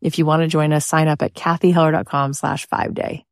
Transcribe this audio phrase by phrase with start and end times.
[0.00, 3.24] If you want to join us, sign up at cathyheller.com slash five day.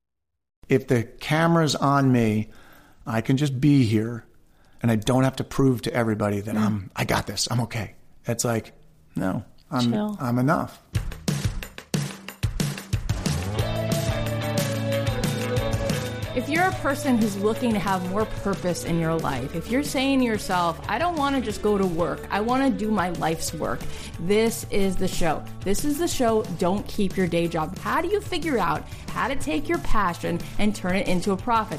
[0.69, 2.51] If the camera's on me,
[3.07, 4.25] I can just be here
[4.83, 6.62] and I don't have to prove to everybody that hmm.
[6.62, 7.48] I'm, I got this.
[7.51, 7.95] I'm okay.
[8.27, 8.73] It's like,
[9.16, 10.16] no, I'm, Chill.
[10.21, 10.83] I'm enough.
[16.37, 19.84] If you're a person who's looking to have more purpose in your life, if you're
[19.84, 22.91] saying to yourself, I don't want to just go to work, I want to do
[22.91, 23.79] my life's work,
[24.19, 25.45] this is the show.
[25.60, 27.79] This is the show, Don't Keep Your Day Job.
[27.79, 31.37] How do you figure out how to take your passion and turn it into a
[31.37, 31.79] profit?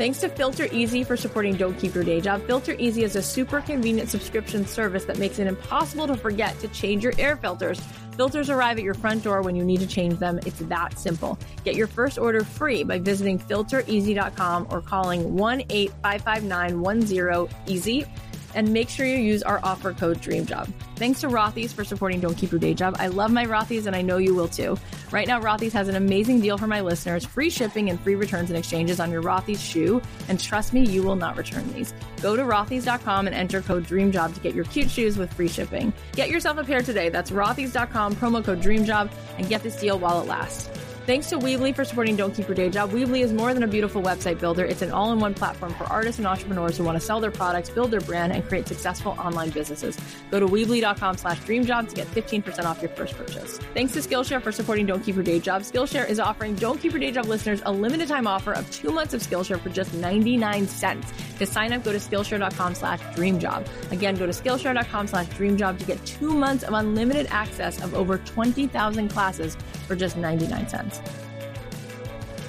[0.00, 2.46] Thanks to Filter Easy for supporting Don't Keep Your Day Job.
[2.46, 6.68] Filter Easy is a super convenient subscription service that makes it impossible to forget to
[6.68, 7.78] change your air filters.
[8.16, 10.38] Filters arrive at your front door when you need to change them.
[10.46, 11.38] It's that simple.
[11.66, 18.06] Get your first order free by visiting filtereasy.com or calling 1 855 easy
[18.54, 20.72] and make sure you use our offer code DREAMJOB.
[20.96, 22.96] Thanks to Rothy's for supporting Don't Keep Your Day Job.
[22.98, 24.76] I love my Rothy's and I know you will too.
[25.10, 28.50] Right now, Rothy's has an amazing deal for my listeners free shipping and free returns
[28.50, 30.02] and exchanges on your Rothy's shoe.
[30.28, 31.94] And trust me, you will not return these.
[32.22, 35.92] Go to Rothys.com and enter code DREAMJOB to get your cute shoes with free shipping.
[36.12, 37.08] Get yourself a pair today.
[37.08, 40.68] That's Rothys.com, promo code DREAMJOB, and get this deal while it lasts.
[41.06, 42.90] Thanks to Weebly for supporting Don't Keep Your Day Job.
[42.90, 44.64] Weebly is more than a beautiful website builder.
[44.64, 47.90] It's an all-in-one platform for artists and entrepreneurs who want to sell their products, build
[47.90, 49.98] their brand, and create successful online businesses.
[50.30, 53.58] Go to Weebly.com slash dreamjob to get 15% off your first purchase.
[53.74, 55.62] Thanks to Skillshare for supporting Don't Keep Your Day Job.
[55.62, 58.92] Skillshare is offering Don't Keep Your Day Job listeners a limited time offer of two
[58.92, 61.12] months of Skillshare for just 99 cents.
[61.38, 63.66] To sign up, go to Skillshare.com slash dreamjob.
[63.90, 68.18] Again, go to Skillshare.com slash dreamjob to get two months of unlimited access of over
[68.18, 69.56] 20,000 classes
[69.88, 70.99] for just 99 cents.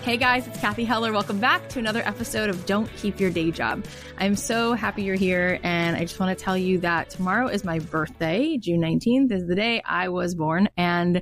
[0.04, 1.12] Hey guys, it's Cathy Heller.
[1.12, 3.86] Welcome back to another episode of Don't Keep Your Day Job.
[4.18, 7.64] I'm so happy you're here, and I just want to tell you that tomorrow is
[7.64, 8.58] my birthday.
[8.58, 11.22] June 19th is the day I was born, and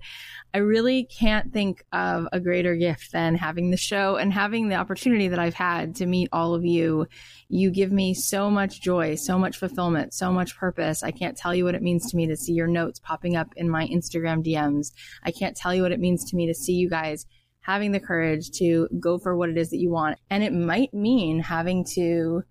[0.53, 4.75] I really can't think of a greater gift than having the show and having the
[4.75, 7.05] opportunity that I've had to meet all of you.
[7.51, 11.01] You give me so much joy, so much fulfillment, so much purpose.
[11.01, 13.51] I can't tell you what it means to me to see your notes popping up
[13.57, 14.91] in my Instagram DMs.
[15.23, 17.25] I can't tell you what it means to me to see you guys
[17.61, 20.19] having the courage to go for what it is that you want.
[20.29, 22.43] And it might mean having to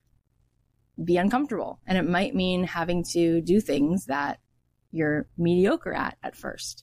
[1.04, 4.40] be uncomfortable and it might mean having to do things that
[4.90, 6.82] you're mediocre at at first.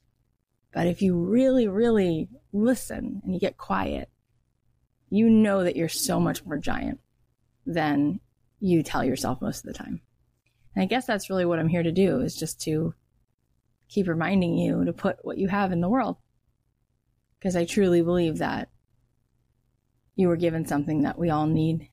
[0.74, 4.10] But if you really, really listen and you get quiet,
[5.10, 7.00] you know that you're so much more giant
[7.66, 8.20] than
[8.60, 10.02] you tell yourself most of the time.
[10.76, 12.94] And I guess that's really what I'm here to do is just to
[13.88, 16.18] keep reminding you to put what you have in the world
[17.40, 18.70] because I truly believe that
[20.16, 21.90] you were given something that we all need,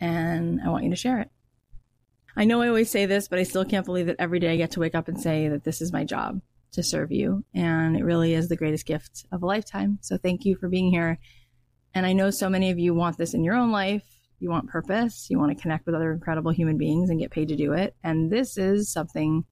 [0.00, 1.30] and I want you to share it.
[2.36, 4.56] I know I always say this, but I still can't believe that every day I
[4.56, 6.40] get to wake up and say that this is my job
[6.72, 9.98] to serve you, and it really is the greatest gift of a lifetime.
[10.00, 11.18] So thank you for being here.
[11.94, 14.17] And I know so many of you want this in your own life.
[14.40, 15.26] You want purpose.
[15.30, 17.96] You want to connect with other incredible human beings and get paid to do it.
[18.04, 19.44] And this is something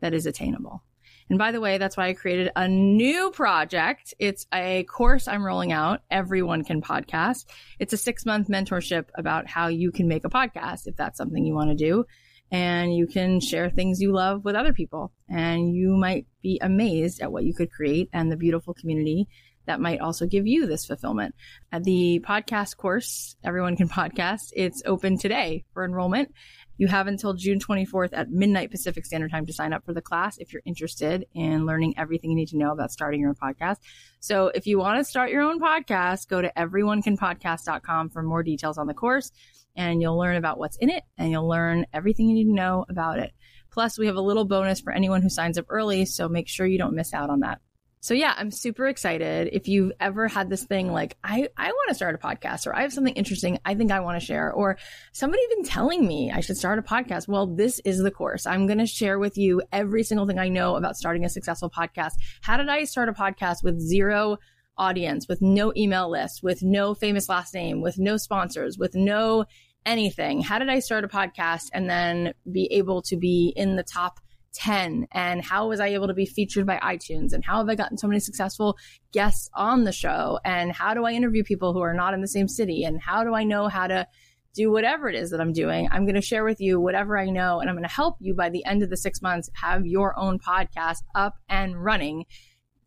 [0.00, 0.82] that is attainable.
[1.30, 4.12] And by the way, that's why I created a new project.
[4.18, 6.02] It's a course I'm rolling out.
[6.10, 7.46] Everyone can podcast.
[7.78, 11.44] It's a six month mentorship about how you can make a podcast if that's something
[11.44, 12.04] you want to do.
[12.50, 15.12] And you can share things you love with other people.
[15.28, 19.26] And you might be amazed at what you could create and the beautiful community
[19.66, 21.34] that might also give you this fulfillment.
[21.72, 26.32] The podcast course, Everyone Can Podcast, it's open today for enrollment.
[26.76, 30.02] You have until June 24th at midnight Pacific Standard Time to sign up for the
[30.02, 33.36] class if you're interested in learning everything you need to know about starting your own
[33.36, 33.76] podcast.
[34.18, 38.78] So if you want to start your own podcast, go to everyonecanpodcast.com for more details
[38.78, 39.30] on the course
[39.76, 42.84] and you'll learn about what's in it and you'll learn everything you need to know
[42.88, 43.32] about it.
[43.70, 46.64] Plus, we have a little bonus for anyone who signs up early, so make sure
[46.64, 47.60] you don't miss out on that.
[48.04, 49.48] So yeah, I'm super excited.
[49.54, 52.76] If you've ever had this thing like, I, I want to start a podcast or
[52.76, 54.76] I have something interesting I think I want to share, or
[55.12, 57.28] somebody been telling me I should start a podcast.
[57.28, 58.44] Well, this is the course.
[58.44, 61.70] I'm going to share with you every single thing I know about starting a successful
[61.70, 62.12] podcast.
[62.42, 64.36] How did I start a podcast with zero
[64.76, 69.46] audience, with no email list, with no famous last name, with no sponsors, with no
[69.86, 70.42] anything?
[70.42, 74.20] How did I start a podcast and then be able to be in the top
[74.54, 77.74] 10 and how was I able to be featured by iTunes and how have I
[77.74, 78.76] gotten so many successful
[79.12, 82.28] guests on the show and how do I interview people who are not in the
[82.28, 84.06] same city and how do I know how to
[84.54, 85.88] do whatever it is that I'm doing.
[85.90, 88.34] I'm going to share with you whatever I know and I'm going to help you
[88.34, 92.24] by the end of the 6 months have your own podcast up and running.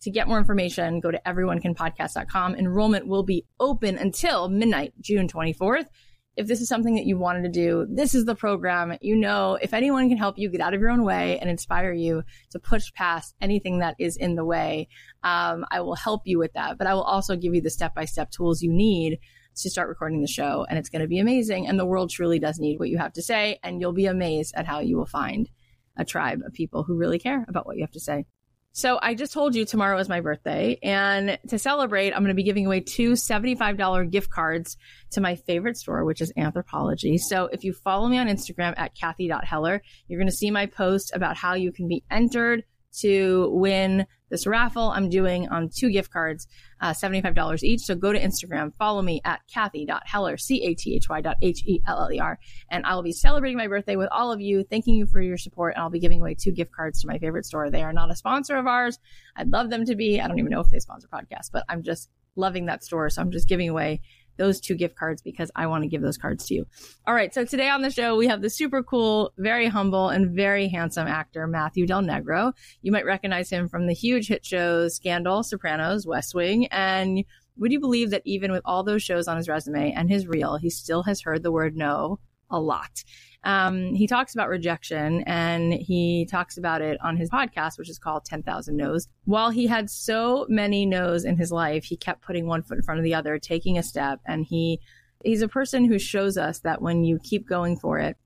[0.02, 2.56] To get more information, go to everyonecanpodcast.com.
[2.56, 5.88] Enrollment will be open until midnight, June 24th
[6.38, 8.96] if this is something that you wanted to do, this is the program.
[9.02, 11.92] You know, if anyone can help you get out of your own way and inspire
[11.92, 14.88] you to push past anything that is in the way,
[15.24, 16.78] um, I will help you with that.
[16.78, 19.18] But I will also give you the step by step tools you need
[19.56, 20.66] to start recording the show.
[20.70, 21.68] And it's going to be amazing.
[21.68, 23.60] And the world truly does need what you have to say.
[23.64, 25.50] And you'll be amazed at how you will find
[25.98, 28.26] a tribe of people who really care about what you have to say.
[28.78, 30.78] So I just told you tomorrow is my birthday.
[30.84, 34.78] And to celebrate, I'm going to be giving away two $75 gift cards
[35.14, 37.18] to my favorite store, which is Anthropologie.
[37.18, 41.12] So if you follow me on Instagram at Cathy.Heller, you're going to see my post
[41.16, 42.66] about how you can be entered
[43.00, 46.48] to win this raffle I'm doing on two gift cards,
[46.82, 47.82] uh, $75 each.
[47.82, 52.40] So go to Instagram, follow me at Cathy.Heller, C-A-T-H-Y dot H-E-L-L-E-R.
[52.70, 55.38] And I will be celebrating my birthday with all of you, thanking you for your
[55.38, 55.76] support.
[55.76, 57.70] And I'll be giving away two gift cards to my favorite store.
[57.70, 59.00] They are not a sponsor of ours.
[59.36, 60.20] I'd love them to be.
[60.20, 63.10] I don't even know if they sponsor podcasts, but I'm just loving that store.
[63.10, 64.02] So I'm just giving away
[64.38, 66.66] those two gift cards because I want to give those cards to you.
[67.06, 67.34] All right.
[67.34, 71.08] So today on the show, we have the super cool, very humble and very handsome
[71.08, 72.54] actor, Matthew Del Negro.
[72.82, 76.68] You might recognize him from the huge hit shows Scandal, Sopranos, West Wing.
[76.68, 77.24] And
[77.58, 80.58] would you believe that even with all those shows on his resume and his reel,
[80.58, 82.20] he still has heard the word no
[82.50, 83.04] a lot?
[83.44, 88.00] Um, he talks about rejection and he talks about it on his podcast, which is
[88.00, 89.08] called 10,000 No's.
[89.26, 92.84] While he had so many no's in his life, he kept putting one foot in
[92.84, 94.20] front of the other, taking a step.
[94.26, 94.82] And he,
[95.24, 98.18] he's a person who shows us that when you keep going for it,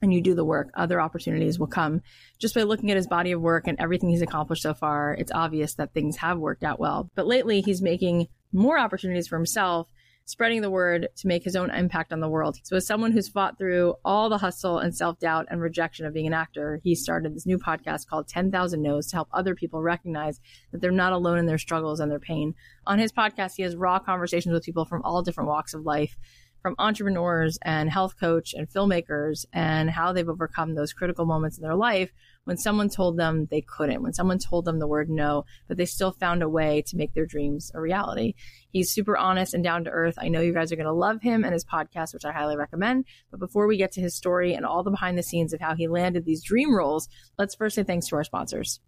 [0.00, 2.02] and you do the work, other opportunities will come.
[2.38, 5.32] Just by looking at his body of work and everything he's accomplished so far, it's
[5.32, 7.10] obvious that things have worked out well.
[7.14, 9.88] But lately, he's making more opportunities for himself
[10.28, 12.58] spreading the word to make his own impact on the world.
[12.62, 16.12] So, as someone who's fought through all the hustle and self doubt and rejection of
[16.12, 19.82] being an actor, he started this new podcast called 10,000 No's to help other people
[19.82, 20.38] recognize
[20.70, 22.54] that they're not alone in their struggles and their pain.
[22.86, 26.16] On his podcast, he has raw conversations with people from all different walks of life
[26.60, 31.62] from entrepreneurs and health coach and filmmakers and how they've overcome those critical moments in
[31.62, 32.10] their life
[32.48, 35.84] when someone told them they couldn't, when someone told them the word no, but they
[35.84, 38.32] still found a way to make their dreams a reality.
[38.70, 40.14] He's super honest and down to earth.
[40.16, 42.56] I know you guys are going to love him and his podcast, which I highly
[42.56, 43.04] recommend.
[43.30, 45.74] But before we get to his story and all the behind the scenes of how
[45.74, 48.80] he landed these dream roles, let's first say thanks to our sponsors.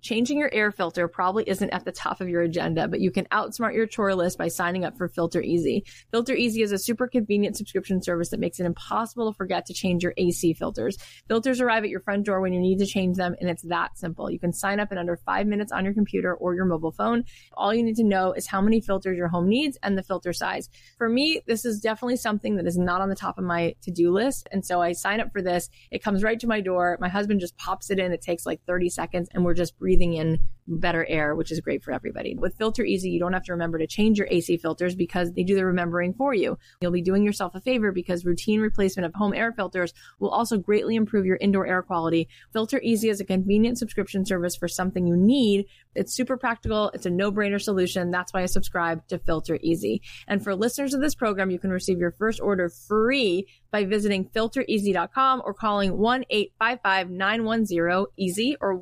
[0.00, 3.26] Changing your air filter probably isn't at the top of your agenda, but you can
[3.26, 5.84] outsmart your chore list by signing up for Filter Easy.
[6.10, 9.74] Filter Easy is a super convenient subscription service that makes it impossible to forget to
[9.74, 10.96] change your AC filters.
[11.28, 13.98] Filters arrive at your front door when you need to change them, and it's that
[13.98, 14.30] simple.
[14.30, 17.24] You can sign up in under five minutes on your computer or your mobile phone.
[17.52, 20.32] All you need to know is how many filters your home needs and the filter
[20.32, 20.70] size.
[20.96, 24.12] For me, this is definitely something that is not on the top of my to-do
[24.12, 24.48] list.
[24.50, 25.68] And so I sign up for this.
[25.90, 26.96] It comes right to my door.
[27.00, 28.12] My husband just pops it in.
[28.12, 29.74] It takes like 30 seconds and we're just
[30.14, 32.34] in better air, which is great for everybody.
[32.34, 35.42] With Filter Easy, you don't have to remember to change your AC filters because they
[35.42, 36.58] do the remembering for you.
[36.80, 40.58] You'll be doing yourself a favor because routine replacement of home air filters will also
[40.58, 42.28] greatly improve your indoor air quality.
[42.52, 45.66] Filter Easy is a convenient subscription service for something you need.
[45.94, 46.90] It's super practical.
[46.94, 48.10] It's a no-brainer solution.
[48.10, 50.02] That's why I subscribe to Filter Easy.
[50.28, 54.28] And for listeners of this program, you can receive your first order free by visiting
[54.28, 58.76] filtereasy.com or calling 1-855-910-EASY or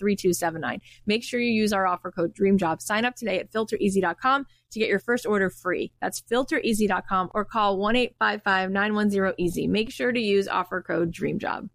[0.00, 0.80] 1-855-910-3279.
[1.06, 2.80] Make sure you use our offer code DREAMJOB.
[2.80, 5.92] Sign up today at filtereasy.com to get your first order free.
[6.00, 9.68] That's filtereasy.com or call 1-855-910-EASY.
[9.68, 11.68] Make sure to use offer code DREAMJOB.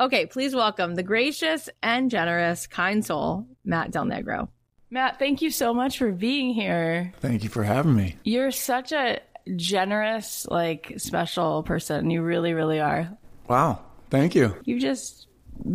[0.00, 4.48] Okay, please welcome the gracious and generous, kind soul, Matt Del Negro.
[4.90, 7.12] Matt, thank you so much for being here.
[7.20, 8.16] Thank you for having me.
[8.22, 9.18] You're such a
[9.56, 12.10] generous, like special person.
[12.10, 13.10] You really, really are.
[13.48, 13.84] Wow.
[14.10, 14.54] Thank you.
[14.64, 15.26] You've just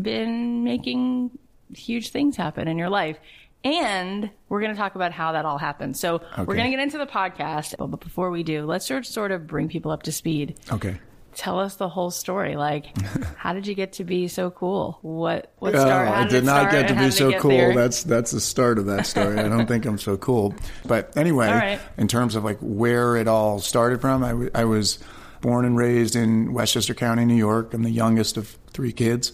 [0.01, 1.37] been making
[1.75, 3.17] huge things happen in your life.
[3.63, 5.95] And we're going to talk about how that all happened.
[5.95, 7.75] So we're going to get into the podcast.
[7.77, 10.59] But before we do, let's sort of bring people up to speed.
[10.69, 10.97] Okay.
[11.35, 12.57] tell us the whole story.
[12.57, 12.95] Like,
[13.37, 14.99] how did you get to be so cool?
[15.01, 16.07] What what uh, Oh, start?
[16.09, 17.51] how I did did not get to be so cool.
[17.51, 17.73] there?
[17.73, 19.39] That's that's the start of that story.
[19.39, 20.53] I don't think I'm so cool.
[20.85, 21.79] But anyway, right.
[21.97, 24.99] in terms of like where it all started from, I, w- I was
[25.39, 27.73] born and raised in Westchester County, New York.
[27.73, 29.31] I'm the youngest of three kids.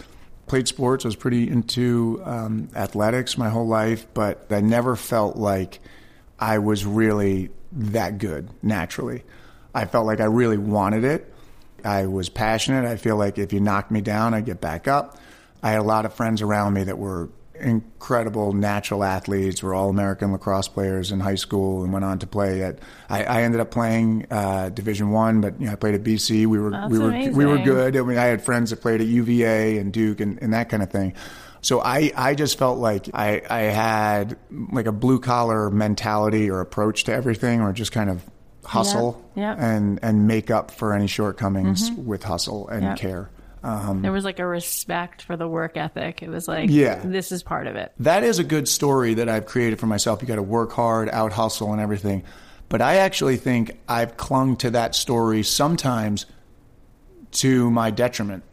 [0.49, 1.05] Played sports.
[1.05, 5.79] I was pretty into um, athletics my whole life, but I never felt like
[6.39, 9.23] I was really that good naturally.
[9.75, 11.31] I felt like I really wanted it.
[11.85, 12.85] I was passionate.
[12.85, 15.17] I feel like if you knocked me down, I'd get back up.
[15.61, 17.29] I had a lot of friends around me that were
[17.61, 22.27] incredible natural athletes, were all American lacrosse players in high school and went on to
[22.27, 25.95] play at I, I ended up playing uh, division one, but you know, I played
[25.95, 26.45] at BC.
[26.45, 27.95] We were That's we were we were good.
[27.97, 30.81] I mean I had friends that played at UVA and Duke and, and that kind
[30.83, 31.13] of thing.
[31.61, 34.37] So I, I just felt like I, I had
[34.71, 38.23] like a blue collar mentality or approach to everything or just kind of
[38.63, 39.65] hustle Yeah, yeah.
[39.75, 42.95] and and make up for any shortcomings with hustle and Yeah.
[42.95, 43.29] care.
[43.63, 46.23] Um, There was like a respect for the work ethic.
[46.23, 47.01] It was like, Yeah.
[47.03, 47.91] this is part of it.
[47.99, 50.21] that is a good story that I've created for myself.
[50.21, 52.23] You got to work hard, out hustle, and everything.
[52.69, 56.25] But I actually think I've clung to that story sometimes
[57.31, 58.43] to my detriment.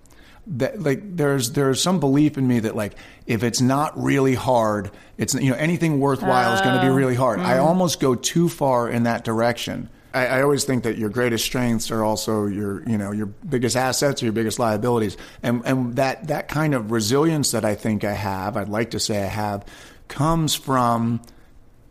[0.48, 2.94] That like there's there's some belief in me that like
[3.26, 7.16] if it's not really hard, it's you know anything worthwhile is going to be really
[7.16, 7.40] hard.
[7.40, 9.88] I almost go too far in that direction.
[10.16, 13.76] I, I always think that your greatest strengths are also your you know your biggest
[13.76, 18.02] assets or your biggest liabilities, and and that that kind of resilience that I think
[18.02, 19.66] I have, I'd like to say I have,
[20.08, 21.20] comes from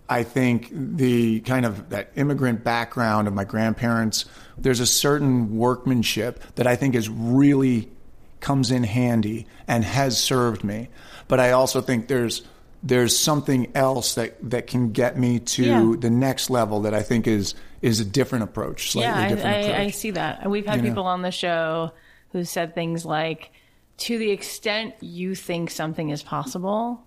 [0.10, 4.26] I think the kind of that immigrant background of my grandparents,
[4.58, 7.92] there's a certain workmanship that I think is really
[8.40, 10.90] comes in handy and has served me.
[11.28, 12.42] But I also think there's
[12.86, 15.94] there's something else that, that can get me to Yeah.
[16.00, 19.56] the next level that I think is is a different approach, slightly yeah, I, different
[19.76, 20.50] I, I see that.
[20.50, 20.90] We've had You know?
[20.90, 21.92] people on the show
[22.32, 23.52] who said things like,
[23.98, 27.02] to the extent you think something is possible,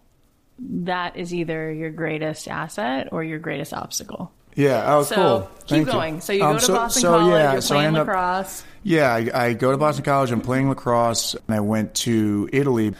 [0.58, 4.32] that is either your greatest asset or your greatest obstacle.
[4.54, 5.40] yeah, oh So cool.
[5.60, 5.92] keep Thank you.
[5.92, 6.20] going.
[6.20, 7.96] So you Um, go to so- Boston so, College, yeah, you're so I playing end
[7.98, 8.64] up- lacrosse.
[8.84, 10.30] Yeah, I, I go to Boston College.
[10.30, 12.94] I'm playing lacrosse, and I went to Italy.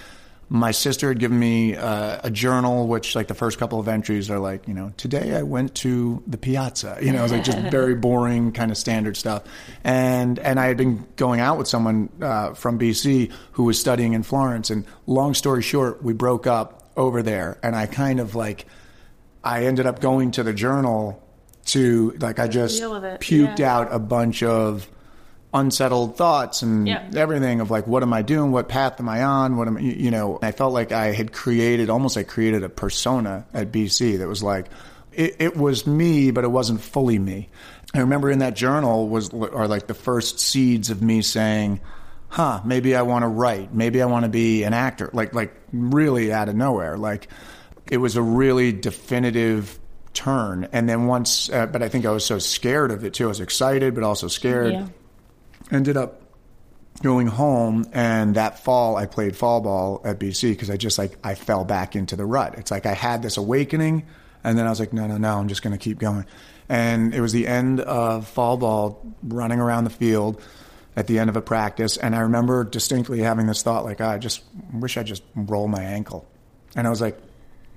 [0.51, 4.31] My sister had given me uh, a journal, which like the first couple of entries
[4.31, 6.99] are like, you know, today I went to the piazza.
[7.03, 9.45] You know, it's like just very boring kind of standard stuff.
[9.85, 14.15] And and I had been going out with someone uh, from BC who was studying
[14.15, 14.71] in Florence.
[14.71, 18.67] And long story short, we broke up over there, and I kind of like,
[19.45, 21.23] I ended up going to the journal
[21.67, 22.85] to like I just it,
[23.21, 23.77] puked yeah.
[23.77, 24.89] out a bunch of
[25.55, 27.09] unsettled thoughts and Yeah.
[27.17, 28.53] everything of like what am I doing?
[28.53, 29.57] What path am I on?
[29.57, 32.69] What am I, you know I felt like I had created almost like created a
[32.69, 34.67] persona at BC that was like
[35.13, 37.49] it, it was me but it wasn't fully me.
[37.95, 41.81] I remember in that journal was are like the first seeds of me saying
[42.29, 43.73] huh maybe I want to write.
[43.73, 45.09] Maybe I want to be an actor.
[45.15, 46.99] Like like really out of nowhere.
[46.99, 47.29] Like
[47.91, 49.79] it was a really definitive
[50.13, 50.69] turn.
[50.73, 53.25] And then once uh, but I think I was so scared of it too.
[53.25, 54.75] I was excited but also scared.
[54.75, 54.87] Yeah.
[55.71, 56.23] Ended up
[57.03, 61.17] going home and that fall I played fall ball at BC because I just like
[61.23, 62.57] I fell back into the rut.
[62.59, 64.05] It's like I had this awakening
[64.43, 66.27] and then I was like no no no I'm just going to keep going.
[66.69, 70.43] And it was the end of fall ball running around the field
[70.97, 74.13] at the end of a practice and I remember distinctly having this thought like "Ah,
[74.13, 76.27] I just wish I just roll my ankle.
[76.75, 77.19] And I was like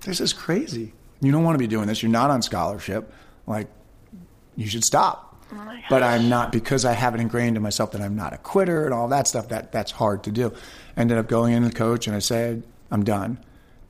[0.01, 0.93] this is crazy.
[1.21, 2.01] You don't want to be doing this.
[2.01, 3.13] You're not on scholarship.
[3.45, 3.67] Like
[4.55, 5.30] you should stop.
[5.53, 8.37] Oh but I'm not because I have it ingrained in myself that I'm not a
[8.37, 9.49] quitter and all that stuff.
[9.49, 10.53] That that's hard to do.
[10.95, 13.39] Ended up going in the coach and I said I'm done.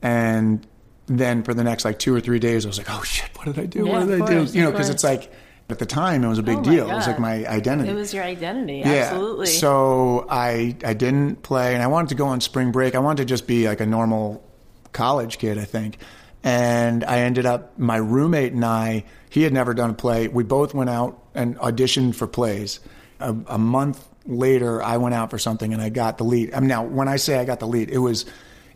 [0.02, 0.66] And
[1.06, 3.46] then for the next like two or three days, I was like, oh shit, what
[3.46, 3.86] did I do?
[3.86, 4.58] Yeah, what did I course, do?
[4.58, 5.32] You know, because it's like
[5.68, 6.90] at the time it was a big Oh deal.
[6.90, 7.88] It was like my identity.
[7.90, 8.78] It was your identity.
[8.78, 8.92] Yeah.
[8.92, 9.46] Absolutely.
[9.46, 12.94] So I I didn't play, and I wanted to go on spring break.
[12.94, 14.44] I wanted to just be like a normal
[14.92, 15.98] college kid, I think.
[16.44, 19.04] And I ended up my roommate and I.
[19.30, 20.28] He had never done a play.
[20.28, 22.80] We both went out and auditioned for plays.
[23.20, 26.52] A, a month later, I went out for something and I got the lead.
[26.54, 28.26] I mean, now when I say I got the lead, it was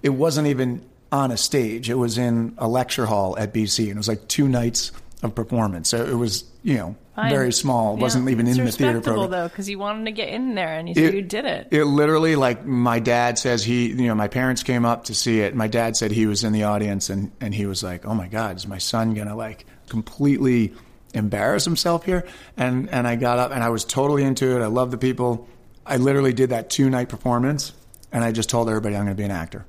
[0.02, 1.90] it wasn't even on a stage.
[1.90, 4.92] It was in a lecture hall at BC, and it was like two nights
[5.22, 5.88] of performance.
[5.88, 7.30] So it was you know Fine.
[7.30, 7.96] very small.
[7.96, 8.02] Yeah.
[8.02, 10.54] wasn't even It's in the theater respectable, program though, because you wanted to get in
[10.54, 11.68] there and you, so you did it.
[11.70, 15.40] It literally, like my dad says, he, you know, my parents came up to see
[15.40, 15.54] it.
[15.54, 18.28] My dad said he was in the audience and, and he was like, oh my
[18.28, 20.74] God, is my son going to like completely
[21.14, 22.26] embarrass himself here?
[22.58, 24.62] And, and I got up and I was totally into it.
[24.62, 25.48] I love the people.
[25.86, 27.72] I literally did that two night performance
[28.12, 29.64] and I just told everybody I'm going to be an actor.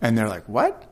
[0.00, 0.82] And they're like, what?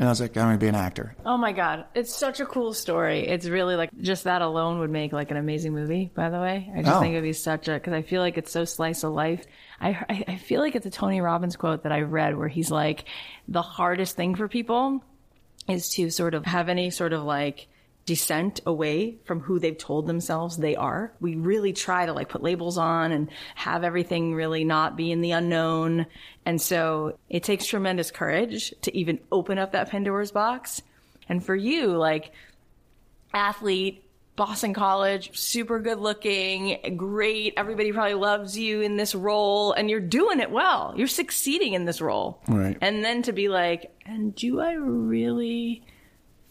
[0.00, 1.14] And I was like, I'm going to be an actor.
[1.26, 1.84] Oh my God.
[1.94, 3.28] It's such a cool story.
[3.28, 6.72] It's really like just that alone would make like an amazing movie, by the way.
[6.74, 7.00] I just Oh.
[7.00, 9.44] think it'd be such a, cause I feel like it's so slice of life.
[9.78, 12.70] I, I, I feel like it's a Tony Robbins quote that I read where he's
[12.70, 13.04] like,
[13.46, 15.04] the hardest thing for people
[15.68, 17.68] is to sort of have any sort of like
[18.10, 21.12] descent away from who they've told themselves they are.
[21.20, 25.20] We really try to like put labels on and have everything really not be in
[25.20, 26.06] the unknown.
[26.44, 30.82] And so it takes tremendous courage to even open up that Pandora's box.
[31.28, 32.32] And for you, like
[33.32, 34.02] athlete,
[34.34, 37.54] Boston College, super good looking, great.
[37.56, 40.94] Everybody probably loves you in this role and you're doing it well.
[40.96, 42.42] You're succeeding in this role.
[42.48, 42.76] Right.
[42.80, 45.84] And then to be like, and do I really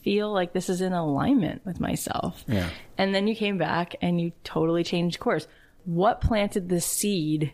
[0.03, 2.43] feel like this is in alignment with myself?
[2.47, 2.69] Yeah.
[2.97, 5.47] And then you came back and you totally changed course.
[5.85, 7.53] What planted the seed?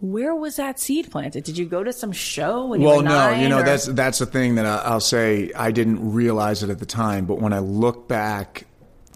[0.00, 1.42] Where was that seed planted?
[1.44, 3.86] Did you go to some show when you Well, were no, you know or- that's
[3.86, 5.50] that's the thing that I, I'll say.
[5.56, 8.66] I didn't realize it at the time, but when I look back,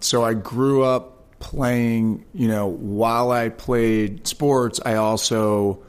[0.01, 2.25] so I grew up playing.
[2.33, 5.81] You know, while I played sports, I also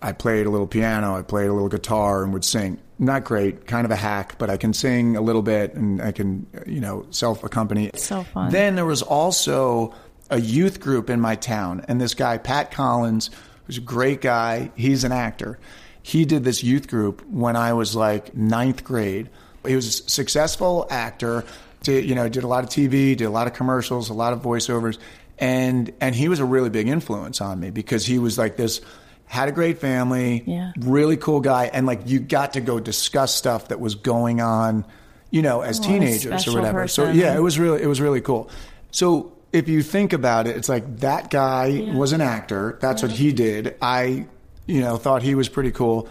[0.00, 2.78] I played a little piano, I played a little guitar, and would sing.
[2.98, 6.12] Not great, kind of a hack, but I can sing a little bit, and I
[6.12, 7.90] can you know self accompany.
[7.94, 8.50] So fun.
[8.50, 9.94] Then there was also
[10.30, 13.30] a youth group in my town, and this guy Pat Collins,
[13.66, 14.70] who's a great guy.
[14.76, 15.58] He's an actor.
[16.02, 19.28] He did this youth group when I was like ninth grade.
[19.66, 21.44] He was a successful actor.
[21.82, 24.32] Did, you know, did a lot of TV, did a lot of commercials, a lot
[24.32, 24.98] of voiceovers,
[25.38, 28.80] and and he was a really big influence on me because he was like this.
[29.26, 30.72] Had a great family, Yeah.
[30.78, 34.84] really cool guy, and like you got to go discuss stuff that was going on,
[35.30, 36.86] you know, as teenagers or whatever.
[36.88, 38.48] So yeah, it was really it was really cool.
[38.92, 42.78] So if you think about it, it's like that guy was an actor.
[42.80, 43.76] That's what he did.
[43.80, 44.26] I,
[44.66, 46.08] you know, thought he was pretty cool.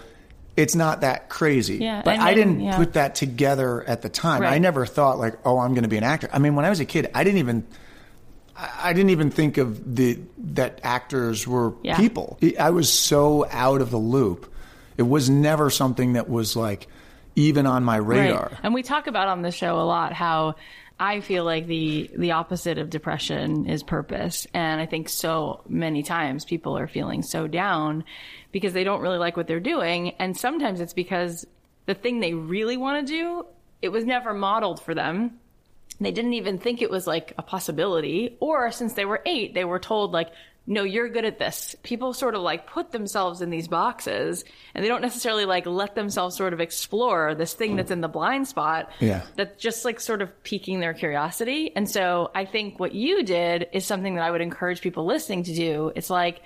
[0.58, 1.78] It's not that crazy.
[1.78, 2.78] Yeah, but I didn't yeah.
[2.78, 4.44] put that together at the time.
[4.44, 6.30] I never thought like, oh, I'm going to be an actor.
[6.32, 7.68] I mean, when I was a kid, I didn't even
[8.58, 11.98] I didn't even think of the that actors were Yeah.
[11.98, 12.40] people.
[12.60, 14.52] I was so out of the loop.
[14.98, 16.88] It was never something that was like
[17.36, 18.50] even on my radar.
[18.52, 18.60] Right.
[18.64, 20.56] And we talk about on the show a lot how
[20.98, 24.48] I feel like the the opposite of depression is purpose.
[24.54, 28.06] And I think so many times people are feeling so down
[28.54, 30.12] because they don't really like what they're doing.
[30.12, 31.46] And sometimes it's because
[31.88, 33.46] the thing they really want to do,
[33.82, 35.40] it was never modeled for them.
[36.00, 38.38] They didn't even think it was like a possibility.
[38.40, 40.30] Or since they were eight, they were told like,
[40.68, 41.76] no, you're good at this.
[41.84, 44.44] People sort of like put themselves in these boxes
[44.74, 48.08] and they don't necessarily like let themselves sort of explore this thing that's in the
[48.08, 48.90] blind spot.
[49.00, 49.22] Yeah.
[49.36, 51.72] That's just like sort of piquing their curiosity.
[51.76, 55.44] And so I think what you did is something that I would encourage people listening
[55.44, 55.92] to do.
[55.96, 56.42] It's like,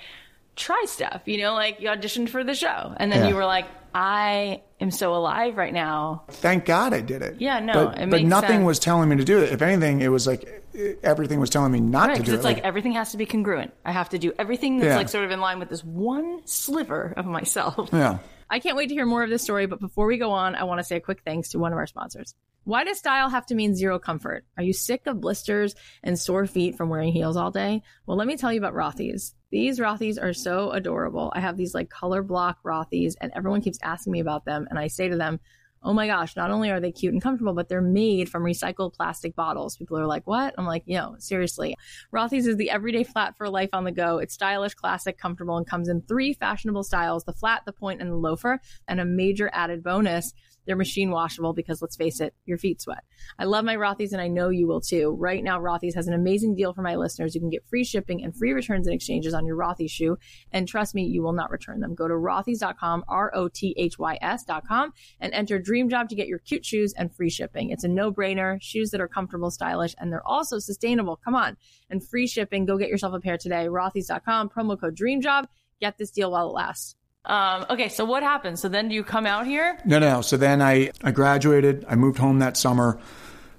[0.58, 3.30] try stuff, you know, like you auditioned for the show and then Yeah.
[3.30, 6.24] you were like, I am so alive right now.
[6.30, 7.36] Thank God I did it.
[7.40, 8.66] Yeah, no, but, it but nothing sense.
[8.66, 9.52] was telling me to do it.
[9.52, 10.64] If anything, it was like
[11.04, 12.36] everything was telling me not Right, to do because it.
[12.38, 13.74] it's like, everything has to be congruent.
[13.84, 14.98] I have to do everything that's Yeah.
[14.98, 17.90] like sort of in line with this one sliver of myself.
[17.92, 18.20] yeah.
[18.50, 20.64] I can't wait to hear more of this story, but before we go on, I
[20.64, 22.34] want to say a quick thanks to one of our sponsors.
[22.64, 24.46] Why does style have to mean zero comfort?
[24.58, 27.82] Are you sick of blisters and sore feet from wearing heels all day?
[28.06, 29.34] Well, let me tell you about Rothy's.
[29.52, 31.32] These Rothy's are so adorable.
[31.34, 34.68] I have these like color block Rothy's and everyone keeps asking me about them.
[34.70, 35.40] And I say to them,
[35.84, 38.94] oh my gosh, not only are they cute and comfortable, but they're made from recycled
[38.94, 39.78] plastic bottles.
[39.78, 40.54] People are like, what?
[40.58, 41.76] I'm like, yo, seriously.
[42.14, 44.18] Rothy's is the everyday flat for life on the go.
[44.18, 48.12] It's stylish, classic, comfortable, and comes in three fashionable styles the flat, the point, and
[48.12, 48.60] the loafer.
[48.88, 50.34] And a major added bonus,
[50.70, 53.04] they're machine washable because let's face it, your feet sweat.
[53.40, 55.16] I love my Rothy's and I know you will too.
[55.18, 57.34] Right now, Rothy's has an amazing deal for my listeners.
[57.34, 60.20] You can get free shipping and free returns and exchanges on your Rothy's shoe.
[60.52, 61.96] And trust me, you will not return them.
[61.96, 67.32] Go to rothys.com, R-O-T-H-Y-S.com and enter Dream Job to get your cute shoes and free
[67.32, 67.72] shipping.
[67.72, 68.62] It's a no-brainer.
[68.62, 71.16] Shoes that are comfortable, stylish, and they're also sustainable.
[71.16, 71.58] Come on.
[71.90, 72.66] And free shipping.
[72.66, 73.66] Go get yourself a pair today.
[73.66, 75.48] Rothys.com, promo code Dream Job.
[75.82, 76.96] Get this deal while it lasts.
[77.26, 78.60] Um, okay, so what happened?
[78.60, 79.78] So then you come out here?
[79.86, 80.22] No, no.
[80.22, 81.86] So then I, I graduated.
[81.88, 83.00] I moved home that summer.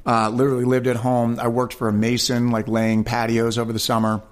[0.06, 1.38] Uh, literally lived at home.
[1.38, 4.22] I worked for a mason, like laying patios over the summer.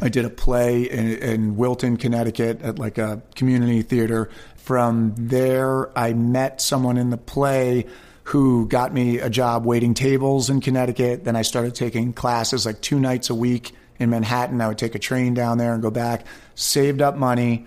[0.00, 4.30] I did a play in, in Wilton, Connecticut, at like a community theater.
[4.56, 7.86] From there, I met someone in the play
[8.24, 11.24] who got me a job waiting tables in Connecticut.
[11.24, 14.60] Then I started taking classes like two nights a week in Manhattan.
[14.60, 16.24] I would take a train down there and go back.
[16.54, 17.66] Saved up money.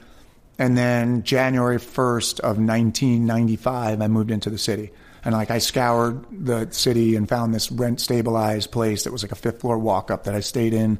[0.63, 4.93] And then January 1st of 1995, I moved into the city.
[5.25, 9.33] And like I scoured the city and found this rent stabilized place that was like
[9.33, 10.99] a fifth floor walk up that I stayed in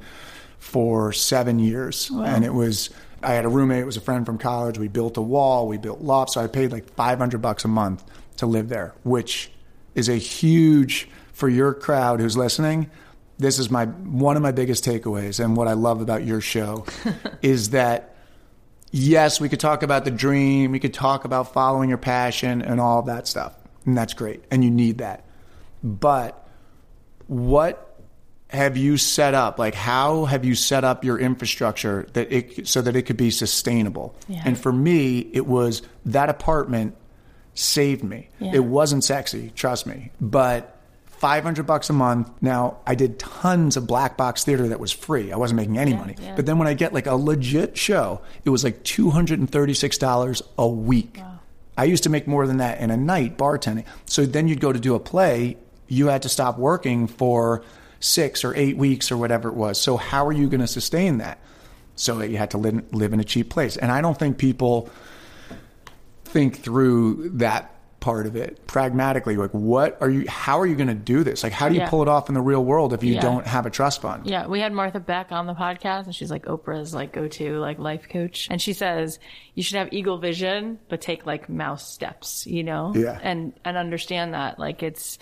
[0.60, 2.12] for seven years.
[2.14, 2.90] And it was,
[3.22, 4.78] I had a roommate, it was a friend from college.
[4.78, 6.34] We built a wall, we built lofts.
[6.34, 8.04] So I paid like 500 bucks a month
[8.38, 9.50] to live there, which
[9.96, 12.92] is a huge for your crowd who's listening.
[13.38, 16.86] This is my one of my biggest takeaways, and what I love about your show
[17.42, 18.13] is that
[18.94, 22.80] yes, we could talk about the dream, we could talk about following your passion and
[22.80, 23.54] all of that stuff,
[23.86, 25.26] and that's great, and you need that.
[25.84, 26.48] But
[27.28, 28.00] what
[28.50, 29.58] have you set up?
[29.58, 33.32] Like, how have you set up your infrastructure that it so that it could be
[33.32, 34.16] sustainable?
[34.30, 34.44] Yeah.
[34.46, 36.96] And for me, it was that apartment
[37.56, 38.30] saved me.
[38.40, 38.52] Yeah.
[38.54, 40.78] It wasn't sexy, trust me, but
[41.24, 42.30] 500 bucks a month.
[42.42, 45.32] Now, I did tons of black box theater that was free.
[45.32, 46.16] I wasn't making any Yeah, money.
[46.22, 46.36] yeah.
[46.36, 51.22] But then when I get like a legit show, it was like $236 a week.
[51.78, 53.86] I used to make more than that in a night bartending.
[54.06, 55.56] So then you'd go to do a play,
[55.88, 57.64] you had to stop working for
[58.02, 59.80] six or eight weeks or whatever it was.
[59.80, 61.40] So how are you going to sustain that?
[61.96, 63.78] So you had to live, live in a cheap place.
[63.78, 64.90] And I don't think people
[66.26, 67.73] think through that
[68.04, 69.38] part of it pragmatically.
[69.38, 71.42] Like, what are you, how are you going to do this?
[71.42, 71.90] Like, how do you Yeah.
[71.90, 73.22] pull it off in the real world if you Yeah.
[73.22, 74.28] don't have a trust fund?
[74.28, 77.80] Yeah, we had Martha Beck on the podcast, and she's like Oprah's like go-to like
[77.80, 79.20] life coach, and she says
[79.56, 83.18] you should have eagle vision, but take like mouse steps, you know, Yeah.
[83.24, 85.18] and and understand that like it's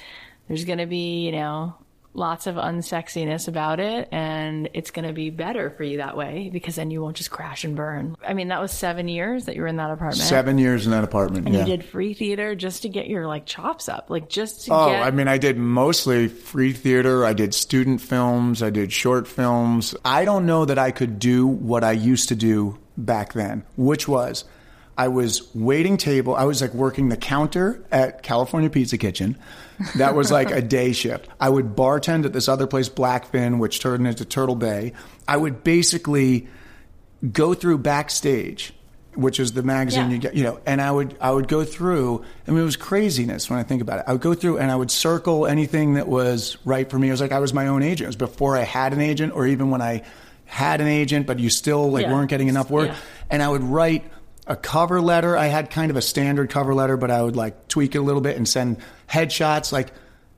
[0.47, 1.75] there's gonna be you know
[2.13, 6.75] lots of unsexiness about it, and it's gonna be better for you that way because
[6.75, 8.15] then you won't just crash and burn.
[8.27, 10.17] I mean, that was seven years that you were in that apartment.
[10.17, 11.45] Seven years in that apartment.
[11.45, 11.61] And yeah.
[11.61, 14.89] you did free theater just to get your like chops up, like just to Oh,
[14.89, 15.01] get.
[15.03, 17.25] I mean, I did mostly free theater.
[17.25, 18.61] I did student films.
[18.61, 19.95] I did short films.
[20.03, 24.07] I don't know that I could do what I used to do back then, which
[24.07, 24.43] was
[25.01, 26.35] I was waiting table.
[26.35, 29.35] I was like working the counter at California Pizza Kitchen.
[29.95, 31.27] That was like a day shift.
[31.39, 34.93] I would bartend at this other place, Blackfin, which turned into Turtle Bay.
[35.27, 36.47] I would basically
[37.31, 38.73] go through backstage
[39.13, 40.13] which is the magazine Yeah.
[40.15, 42.77] you get you know and i would i would go through i mean it was
[42.77, 45.95] craziness when i think about it i would go through and i would circle anything
[45.95, 48.15] that was right for me it was like i was my own agent it was
[48.15, 50.01] before i had an agent or even when i
[50.45, 52.13] had an agent but you still like Yeah.
[52.13, 52.95] weren't getting enough work Yeah.
[53.29, 54.03] and i would write
[54.51, 55.37] a cover letter.
[55.37, 58.01] I had kind of a standard cover letter but i would like tweak it a
[58.01, 58.77] little bit and send
[59.09, 59.71] headshots.
[59.71, 59.93] Like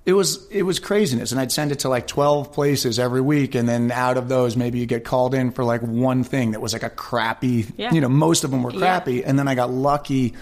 [0.06, 1.32] it was it was craziness.
[1.32, 3.56] And i'd send it to like 12 places every week.
[3.56, 6.62] And then out of those maybe you get called in for like one thing that
[6.62, 7.92] was like a crappy Yeah.
[7.92, 8.80] you know most of them were Yeah.
[8.80, 9.24] crappy.
[9.26, 10.34] And then i got lucky.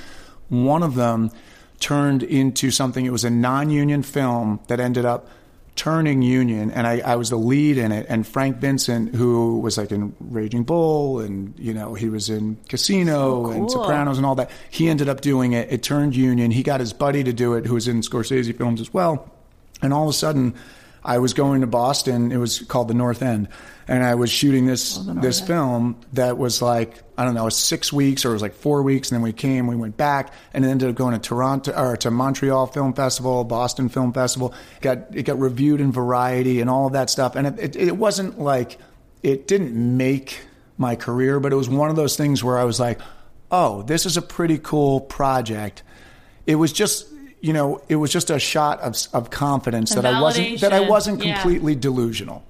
[0.50, 1.32] One of them
[1.80, 3.06] turned into something.
[3.06, 5.30] It was a non-union film that ended up
[5.76, 9.78] turning union and I, I was the lead in it and frank vincent who was
[9.78, 14.26] like in raging bull and you know he was in casino So and sopranos and
[14.26, 15.72] all that he ended up doing it.
[15.72, 16.52] It turned union.
[16.52, 19.32] He got his buddy to do it who was in scorsese films as well.
[19.82, 20.56] And all of a sudden
[21.04, 22.32] i was going to boston.
[22.32, 23.48] It was called the north end
[23.92, 28.24] and i was shooting this this film that was like i don't know six weeks
[28.24, 30.70] or it was like four weeks and then we came we went back and it
[30.70, 34.54] ended up going to toronto or to montreal film festival boston film festival.
[34.80, 37.98] Got it got reviewed in variety and all of that stuff and it, it, it
[37.98, 38.78] wasn't like
[39.24, 40.40] it didn't make
[40.78, 43.00] my career but it was one of those things where i was like
[43.52, 45.84] oh this is a pretty cool project.
[46.48, 47.08] It was just
[47.42, 50.74] you know it was just a shot of, of confidence And that i wasn't that
[50.74, 51.34] i wasn't yeah.
[51.34, 52.44] completely delusional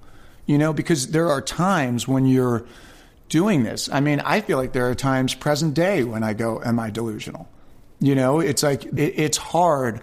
[0.45, 2.65] you know because there are times when you're
[3.29, 6.61] doing this i mean i feel like there are times present day when i go
[6.63, 7.47] am i delusional
[7.99, 10.01] you know it's like it, it's hard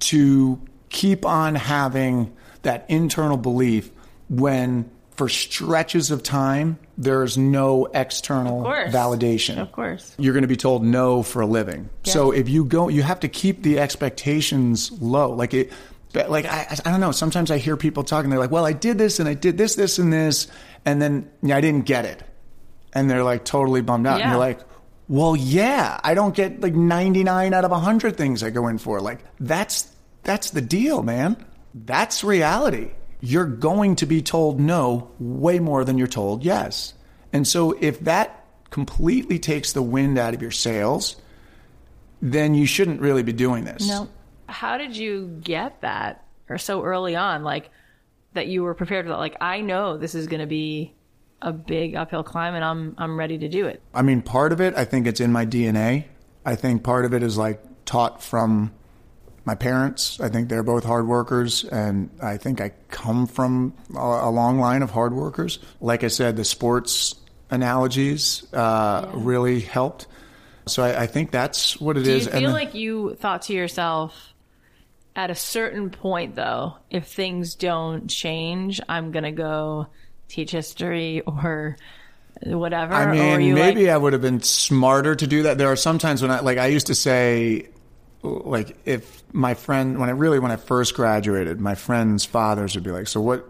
[0.00, 3.90] to keep on having that internal belief
[4.28, 10.14] when for stretches of time there's no external Of validation Of course.
[10.18, 11.88] you're going to be told no for a living.
[12.04, 15.32] So if you go, you have to keep the expectations low.
[15.32, 15.72] Like it,
[16.14, 17.12] but like I, I don't know.
[17.12, 18.30] Sometimes I hear people talking.
[18.30, 20.46] They're like, "Well, I did this and I did this, this and this,
[20.86, 22.22] and then yeah, I didn't get it,"
[22.94, 24.20] and they're like totally bummed out.
[24.20, 24.60] And you're like,
[25.08, 29.00] "Well, yeah, I don't get like 99 out of 100 things I go in for.
[29.00, 31.44] Like that's that's the deal, man.
[31.74, 32.92] That's reality.
[33.20, 36.94] You're going to be told no way more than you're told yes.
[37.32, 41.16] And so if that completely takes the wind out of your sails,
[42.22, 43.88] then you shouldn't really be doing this.
[43.88, 44.08] No.
[44.54, 47.42] How did you get that or so early on?
[47.42, 47.70] Like
[48.34, 49.18] that you were prepared for that?
[49.18, 50.94] Like, I know this is going to be
[51.42, 53.82] a big uphill climb and I'm, I'm ready to do it.
[53.92, 56.04] I mean, part of it, I think it's in my DNA.
[56.44, 58.72] I think part of it is like taught from
[59.44, 60.20] my parents.
[60.20, 64.58] I think they're both hard workers, and I think I come from a, a long
[64.58, 65.58] line of hard workers.
[65.80, 67.14] Like I said, the sports
[67.50, 70.06] analogies uh, really helped.
[70.66, 72.24] So I, I think that's what it Do you is.
[72.28, 74.33] feel then- like you thought to yourself,
[75.16, 79.86] at a certain point, though, if things don't change, I'm going to go
[80.28, 81.76] teach history or
[82.42, 82.94] whatever?
[82.94, 85.58] I mean, maybe like, I would have been smarter to do that.
[85.58, 87.68] There are some times when I like I used to say,
[88.22, 92.84] like if my friend when I really when I first graduated, my friends' fathers would
[92.84, 93.48] be like, "So what?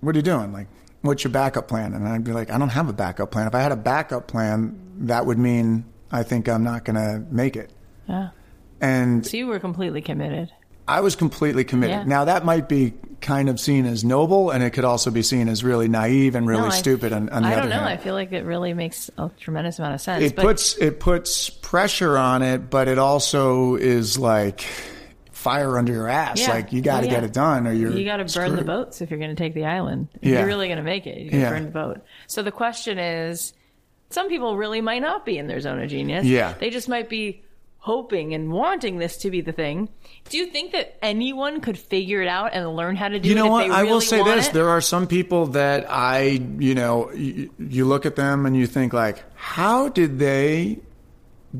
[0.00, 0.52] What are you doing?
[0.52, 0.68] Like,
[1.02, 3.46] what's your backup plan?" And I'd be like, "I don't have a backup plan.
[3.46, 7.24] If I had a backup plan, that would mean I think I'm not going to
[7.30, 7.70] make it."
[8.08, 8.30] Yeah.
[8.80, 10.50] And So you were completely committed.
[10.86, 11.96] I was completely committed.
[11.96, 12.04] Yeah.
[12.04, 15.48] Now that might be kind of seen as noble, and it could also be seen
[15.48, 17.12] as really naive and really No, I- stupid.
[17.12, 17.76] On, on the I other don't know.
[17.76, 20.22] hand, I feel like it really makes a tremendous amount of sense.
[20.24, 24.64] it but puts it puts pressure on it, but it also is like
[25.32, 26.40] fire under your ass.
[26.40, 26.50] Yeah.
[26.50, 27.12] Like you got to yeah.
[27.12, 29.42] get it done, or you're you got to burn the boats if you're going to
[29.42, 30.08] take the island.
[30.20, 32.04] If you're really going to make it, you got to burn the boat.
[32.26, 33.52] So the question is,
[34.10, 36.24] some people really might not be in their zone of genius.
[36.24, 36.52] Yeah.
[36.58, 37.42] They just might be
[37.84, 39.90] hoping and wanting this to be the thing.
[40.30, 43.34] Do you think that anyone could figure it out and learn how to do You
[43.34, 43.36] it?
[43.36, 43.68] You know what?
[43.68, 44.54] They I will say this: it?
[44.54, 48.66] there are some people that I, you know, you, you look at them and you
[48.66, 50.78] think like, how did they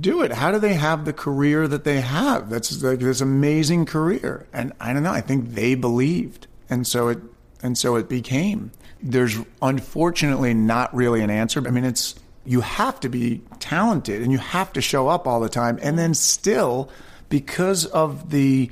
[0.00, 0.32] do it?
[0.32, 2.48] How do they have the career that they have?
[2.48, 5.12] That's like this amazing career, and I don't know.
[5.12, 7.18] I think they believed, and so it,
[7.62, 8.72] and so it became.
[9.02, 11.62] There's unfortunately not really an answer.
[11.68, 12.14] I mean, it's
[12.46, 15.98] you have to be talented and you have to show up all the time, and
[15.98, 16.90] then still,
[17.28, 18.70] because of the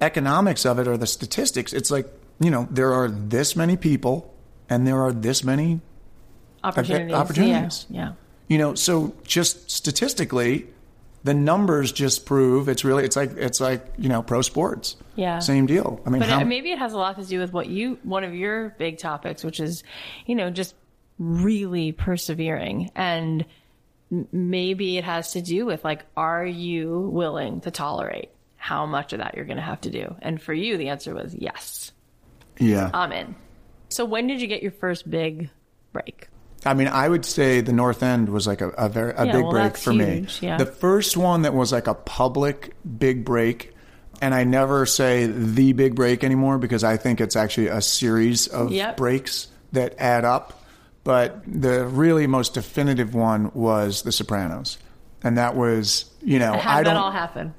[0.00, 2.06] economics of it or the statistics, it's like,
[2.40, 4.34] you know, there are this many people
[4.68, 5.80] and there are this many,
[6.62, 7.14] opportunities.
[7.14, 7.86] opportunities.
[7.90, 8.00] Yeah.
[8.00, 8.12] yeah.
[8.48, 10.66] you know, so just statistically,
[11.22, 14.96] the numbers just prove it's really it's like it's like, you know, pro sports.
[15.14, 15.38] Yeah.
[15.38, 16.00] Same deal.
[16.04, 17.98] I mean, But how, uh, maybe it has a lot to do with what you,
[18.02, 19.84] one of your big topics, which is,
[20.26, 20.74] you know, just
[21.18, 22.90] really persevering.
[22.94, 23.44] And
[24.32, 29.18] maybe it has to do with like, are you willing to tolerate how much of
[29.18, 30.14] that you're going to have to do?
[30.22, 31.92] And for you, the answer was yes,
[32.58, 32.90] yeah.
[32.94, 33.34] I'm in.
[33.90, 35.50] So when did you get your first big
[35.92, 36.28] break?
[36.66, 39.32] I mean, I would say the North End was like a, a very a Yeah,
[39.32, 40.26] big well, break for me.
[40.40, 40.56] yeah.
[40.56, 43.72] The first one that was like a public big break,
[44.22, 48.46] and I never say the big break anymore because I think it's actually a series
[48.46, 48.96] of Yep.
[48.96, 50.63] breaks that add up.
[51.04, 54.78] But the really most definitive one was The Sopranos,
[55.22, 57.54] and that was you know How I did that don't all happen?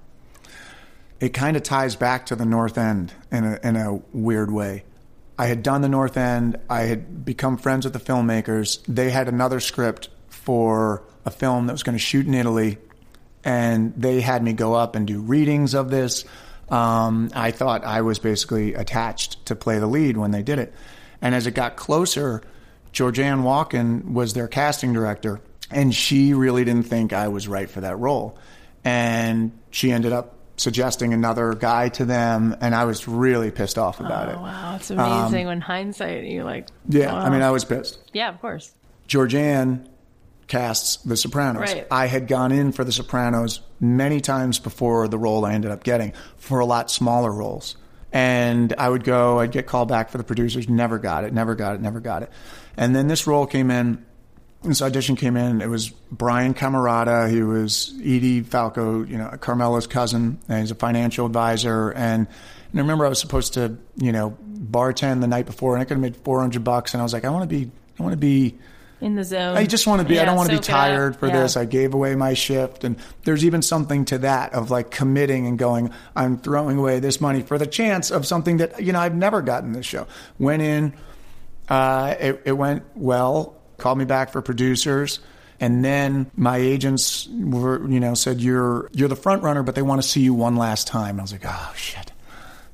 [1.19, 4.83] it kind of ties back to the North End in a, in a weird way.
[5.37, 6.57] I had done the North End.
[6.69, 8.81] I had become friends with the filmmakers.
[8.87, 12.77] They had another script for a film that was going to shoot in Italy,
[13.43, 16.25] and they had me go up and do readings of this.
[16.69, 20.73] Um, I thought I was basically attached to play the lead when they did it.
[21.21, 22.41] And as it got closer,
[22.95, 27.81] Georgianne Walken was their casting director, and she really didn't think I was right for
[27.81, 28.37] that role.
[28.85, 33.99] And she ended up suggesting another guy to them, and I was really pissed off
[33.99, 34.35] about it.
[34.37, 34.75] Oh, wow.
[34.77, 37.19] It's amazing um, when hindsight, you're like, Yeah, wow.
[37.19, 37.99] I mean, I was pissed.
[38.13, 38.71] yeah, of course.
[39.09, 39.87] Georgianne
[40.47, 41.61] casts The Sopranos.
[41.73, 41.87] Right.
[41.91, 45.83] I had gone in for The Sopranos many times before the role I ended up
[45.83, 47.75] getting for a lot smaller roles.
[48.13, 51.53] And I would go, I'd get called back for the producers, never got it, never
[51.53, 52.31] got it, never got it.
[52.77, 54.05] And then this role came in,
[54.63, 59.87] this audition came in, it was Brian Cammarata, he was Edie Falco, you know, Carmela's
[59.87, 61.91] cousin, and he's a financial advisor.
[61.91, 62.27] And,
[62.71, 65.85] and I remember I was supposed to, you know, bartend the night before, and I
[65.85, 66.93] could have made 400 bucks.
[66.93, 68.55] And I was like, I want to be, I want to be
[69.01, 69.55] In the zone.
[69.55, 70.19] I just want to be.
[70.19, 70.77] I don't want to be soak it up.
[70.79, 71.41] tired for Yeah.
[71.43, 71.55] this.
[71.57, 75.59] I gave away my shift, and there's even something to that of like committing and
[75.59, 75.91] going.
[76.15, 79.41] I'm throwing away this money for the chance of something that you know I've never
[79.41, 80.07] gotten this show.
[80.39, 80.93] Went in,
[81.69, 83.55] uh, it, it went well.
[83.77, 85.19] Called me back for producers,
[85.59, 89.81] and then my agents were you know said you're you're the front runner, but they
[89.81, 91.19] want to see you one last time.
[91.19, 92.13] I was like, oh shit.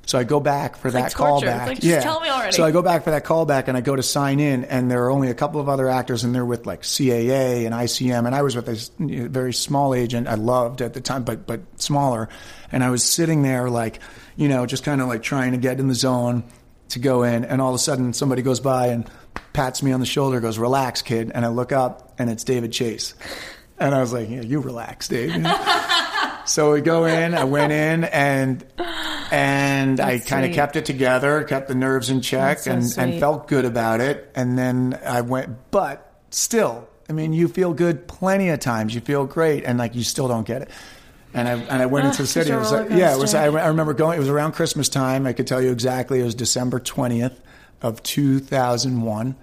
[0.06, 1.48] So I go back for that like torture.
[1.48, 1.68] Callback.
[1.68, 2.02] like, yeah.
[2.02, 2.52] tell me already.
[2.52, 5.06] So I go back for that callback and I go to sign in, and there
[5.06, 8.36] are only a couple of other actors, and they're with like CAA and ICM, and
[8.36, 12.30] I was with a very small agent I loved at the time, but but smaller,
[12.72, 14.00] and I was sitting there like,
[14.36, 16.44] you know, just kind of like trying to get in the zone
[16.92, 19.10] to go in, and all of a sudden somebody goes by and
[19.54, 22.72] pats me on the shoulder, goes, "Relax, kid," and I look up, and it's David
[22.72, 23.14] Chase,
[23.80, 25.58] and I was like, yeah, "You relax, Dave." you know?
[26.46, 27.34] so we go in.
[27.34, 28.66] I went in, and
[29.32, 33.20] and I kind of kept it together, kept the nerves in check, so and, and
[33.20, 34.30] felt good about it.
[34.36, 38.94] And then I went, but still, I mean, you feel good plenty of times.
[38.94, 40.70] You feel great, and like you still don't get it.
[41.34, 42.52] And I and I went into the city.
[42.52, 43.34] It was like, yeah, it was.
[43.34, 43.46] I.
[43.46, 44.18] I remember going.
[44.18, 45.26] It was around Christmas time.
[45.26, 46.20] I could tell you exactly.
[46.20, 47.40] It was December twentieth
[47.82, 49.36] of two thousand one.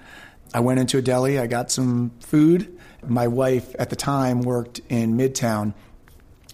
[0.53, 1.39] I went into a deli.
[1.39, 2.79] I got some food.
[3.07, 5.73] My wife at the time worked in Midtown,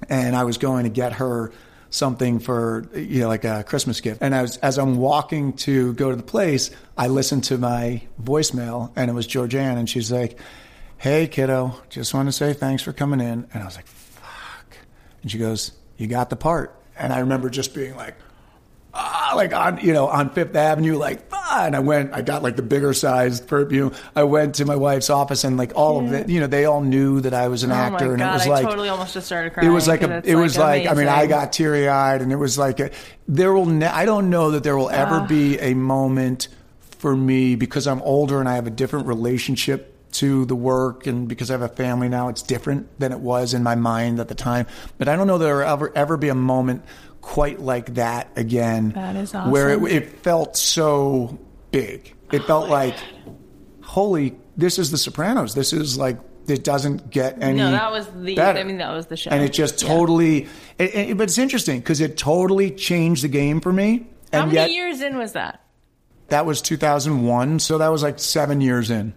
[0.08, 1.52] and I was going to get her
[1.90, 4.20] something for you know like a Christmas gift.
[4.20, 8.02] And I was as I'm walking to go to the place, I listened to my
[8.22, 10.38] voicemail, and it was Georgianne, and she's like,
[10.96, 13.86] "Hey kiddo, just want to say thanks for coming in." And I was like,
[15.24, 16.78] and she goes, you got the part.
[16.96, 18.14] And I remember just being like,
[18.92, 22.42] ah, like on you know on Fifth Avenue, like ah, and I went, I got
[22.44, 23.92] like the bigger sized perfume.
[24.14, 26.82] I went to my wife's office, and like all of it, you know, they all
[26.82, 29.14] knew that I was an Oh actor, and God, it was I like totally almost
[29.14, 29.68] just started crying.
[29.68, 32.36] it was like a, it was like, I mean, I got teary eyed, and it
[32.36, 32.90] was like a,
[33.26, 33.66] there will.
[33.66, 35.26] Ne- I don't know that there will ever Ah.
[35.26, 36.46] be a moment
[36.98, 41.28] for me because I'm older and I have a different relationship to the work, and
[41.28, 44.28] because I have a family now, it's different than it was in my mind at
[44.28, 44.66] the time.
[44.98, 46.84] But I don't know there will ever ever be a moment
[47.20, 48.90] quite like that again.
[48.92, 49.50] That is awesome.
[49.50, 51.38] where it, it felt so
[51.70, 52.14] big.
[52.32, 52.96] It Oh felt like,
[53.82, 55.54] holy, this is The Sopranos.
[55.54, 56.18] This is like.
[56.46, 57.56] It doesn't get any.
[57.56, 58.34] No, that was the.
[58.34, 58.58] better.
[58.58, 59.30] I mean, that was the show.
[59.30, 59.88] And it just Yeah.
[59.88, 60.42] totally,
[60.78, 64.06] it, it- but it's interesting because it totally changed the game for me.
[64.30, 65.62] How many yet, years in was that?
[66.28, 69.14] that was 2001, so that was like seven years in.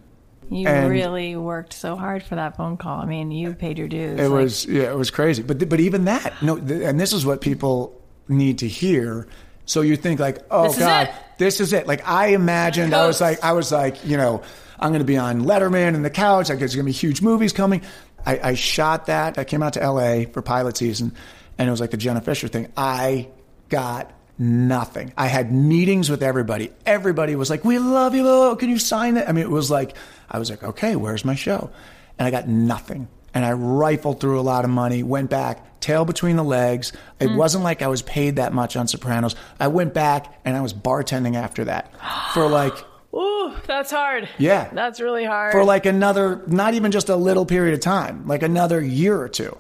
[0.50, 3.02] You And- really worked so hard for that phone call.
[3.02, 4.20] I mean, you paid your dues.
[4.20, 5.44] It Like, was, yeah, it was crazy.
[5.44, 9.28] But th- but even that, no, th- and this is what people need to hear.
[9.66, 11.14] So you think like, oh This God, it.
[11.38, 11.88] this is it.
[11.88, 14.42] Like I imagined, I was like, I was like, you know,
[14.80, 16.50] I'm going to be on Letterman and the couch.
[16.50, 17.82] Like there's going to be huge movies coming.
[18.26, 19.38] I, I shot that.
[19.38, 20.26] I came out to L.A.
[20.26, 21.14] for pilot season,
[21.58, 22.72] and it was like the Jenna Fischer thing.
[22.78, 23.28] I
[23.70, 25.14] got nothing.
[25.18, 26.72] I had meetings with everybody.
[26.86, 28.28] Everybody was like, "We love you.
[28.28, 29.96] Oh, can you sign it?" I mean, it was like
[30.30, 31.70] I was like, "Okay, where's my show?"
[32.18, 33.08] And I got nothing.
[33.34, 36.92] And I rifled through a lot of money, went back, tail between the legs.
[37.20, 37.36] It mm.
[37.36, 39.36] wasn't like I was paid that much on Sopranos.
[39.60, 41.92] I went back and I was bartending after that
[42.34, 42.74] for like
[43.14, 44.28] Ooh, that's hard.
[44.38, 44.70] Yeah.
[44.74, 45.52] That's really hard.
[45.52, 49.30] for like another not even just a little period of time, like another year or
[49.30, 49.58] two.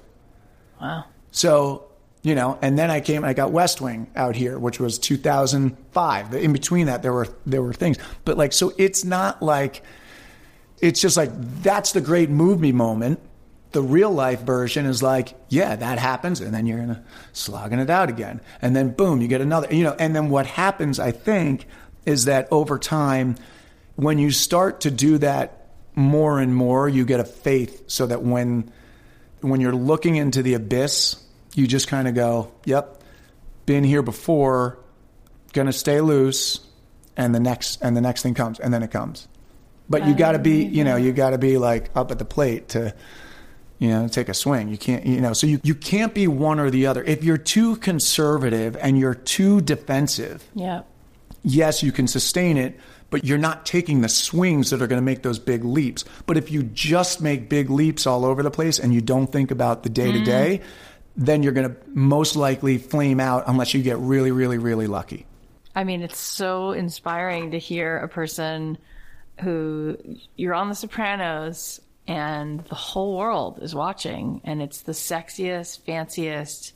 [0.81, 1.05] wow.
[1.31, 1.86] So,
[2.27, 6.33] you know, and then I came I got West Wing out here, which was 2005.
[6.33, 7.97] In between that there were there were things.
[8.25, 9.81] But like so it's not like
[10.81, 11.29] it's just like
[11.63, 13.21] that's the great movie moment.
[13.71, 17.89] The real life version is like, yeah, that happens, and then you're gonna slogging it
[17.89, 21.11] out again, and then boom, you get another, you know, and then what happens, I
[21.11, 21.65] think,
[22.05, 23.37] is that over time,
[23.95, 28.21] when you start to do that more and more, you get a faith, so that
[28.21, 28.69] when
[29.39, 31.23] when you're looking into the abyss,
[31.57, 33.01] you just kind of go, yep,
[33.65, 34.79] been here before,
[35.53, 36.59] gonna stay loose,
[37.15, 39.27] and the next and the next thing comes, and then it comes.
[39.89, 42.25] But you got to be, you know, you got to be like up at the
[42.25, 42.93] plate to,
[43.79, 44.67] you know, take a swing.
[44.67, 47.01] You can't, you know, so you, you can't be one or the other.
[47.05, 50.81] If you're too conservative and you're too defensive, Yeah.
[51.41, 52.77] yes, you can sustain it,
[53.09, 56.03] but you're not taking the swings that are going to make those big leaps.
[56.25, 59.51] But if you just make big leaps all over the place and you don't think
[59.51, 60.59] about the day to day,
[61.17, 65.25] then you're going to most likely flame out unless you get really, really, really lucky.
[65.75, 68.77] I mean, it's so inspiring to hear a person
[69.41, 69.97] who
[70.35, 76.73] you're on The Sopranos and the whole world is watching, and it's the sexiest, fanciest,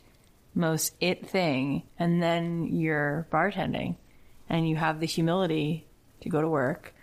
[0.54, 1.84] most it thing.
[1.98, 3.96] And then you're bartending
[4.50, 5.86] and you have the humility
[6.22, 6.94] to go to work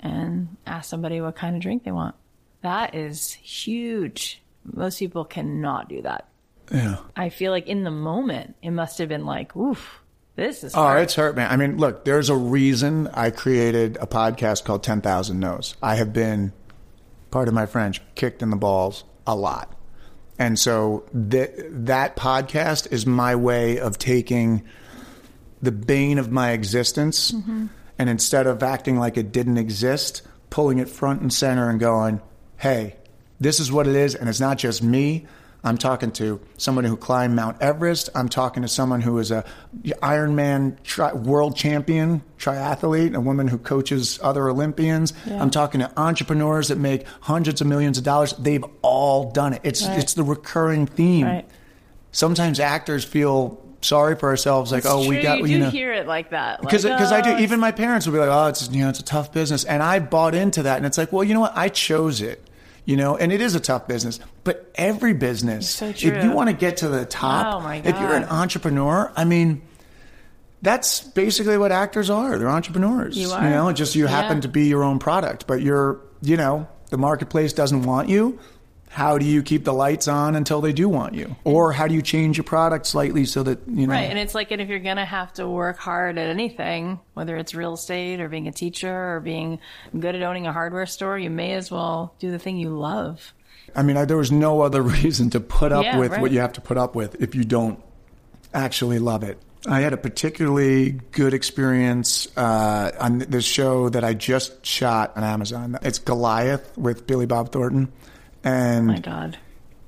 [0.00, 2.14] and ask somebody what kind of drink they want.
[2.60, 4.42] That is huge.
[4.64, 6.28] Most people cannot do that.
[6.72, 6.96] Yeah.
[7.14, 10.00] I feel like in the moment, it must have been like, oof,
[10.36, 11.02] this is Oh, hard.
[11.02, 11.50] it's hurt, man.
[11.50, 15.76] I mean, look, there's a reason I created a podcast called 10,000 No's.
[15.82, 16.52] I have been,
[17.30, 19.76] part of my French, kicked in the balls a lot.
[20.38, 24.64] And so th- that podcast is my way of taking
[25.60, 27.66] the bane of my existence mm-hmm.
[27.98, 32.20] and instead of acting like it didn't exist, pulling it front and center and going,
[32.56, 32.96] hey,
[33.38, 34.14] this is what it is.
[34.14, 35.26] And it's not just me.
[35.64, 38.08] I'm talking to someone who climbed Mount Everest.
[38.16, 39.44] I'm talking to someone who is a
[39.84, 45.12] Ironman tri- world champion triathlete, a woman who coaches other Olympians.
[45.30, 48.32] I'm talking to entrepreneurs that make hundreds of millions of dollars.
[48.34, 49.60] They've all done it.
[49.62, 49.98] It's Right.
[49.98, 51.26] it's the recurring theme.
[51.26, 51.46] Right.
[52.10, 55.92] Sometimes actors feel sorry for ourselves, like, oh, we got you you do know hear
[55.92, 57.30] it like that because like, because I do.
[57.30, 59.64] oh, Even my parents would be like, "Oh, it's you know, it's a tough business,"
[59.64, 60.76] and I bought into that.
[60.76, 61.52] And it's like, well, you know what?
[61.56, 62.44] I chose it,
[62.84, 64.18] you know, and it is a tough business.
[64.44, 68.14] But every business, So if you want to get to the top, Oh, if you're
[68.14, 69.62] an entrepreneur, I mean.
[70.64, 72.38] That's basically what actors are.
[72.38, 73.16] They're entrepreneurs.
[73.18, 73.42] You are.
[73.42, 74.42] You know, just you happen Yeah.
[74.42, 78.38] to be your own product, but you're, you know, the marketplace doesn't want you.
[78.92, 81.34] How do you keep the lights on until they do want you?
[81.44, 84.34] Or how do you change your product slightly so that, you know, right and it's
[84.34, 88.20] like and if you're gonna have to work hard at anything whether it's real estate
[88.20, 89.58] or being a teacher or being
[89.98, 93.32] good at owning a hardware store you may as well do the thing you love
[93.74, 96.20] I mean, I, there was no other reason to put up Yeah, with right.
[96.20, 97.82] what you have to put up with if you don't
[98.52, 99.38] actually love it.
[99.66, 105.22] I had a particularly good experience uh, on this show that I just shot on
[105.24, 105.78] Amazon.
[105.82, 107.92] It's Goliath with Billy Bob Thornton,
[108.44, 109.38] and my god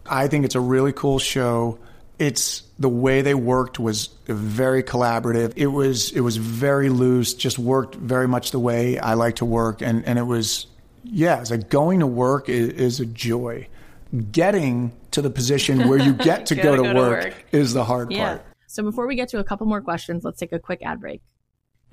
[0.07, 1.79] I think it's a really cool show.
[2.19, 5.53] it's the way they worked was very collaborative.
[5.57, 9.45] It was it was very loose, just worked very much the way I like to
[9.45, 10.67] work, and and it was
[11.05, 13.69] yeah, it's like going to work is, is a joy.
[14.31, 17.73] Getting to the position where you get to go, to, go work to, work is
[17.73, 18.37] the hard yeah.
[18.37, 18.47] part.
[18.67, 21.23] So before we get to a couple more questions, let's take a quick ad break.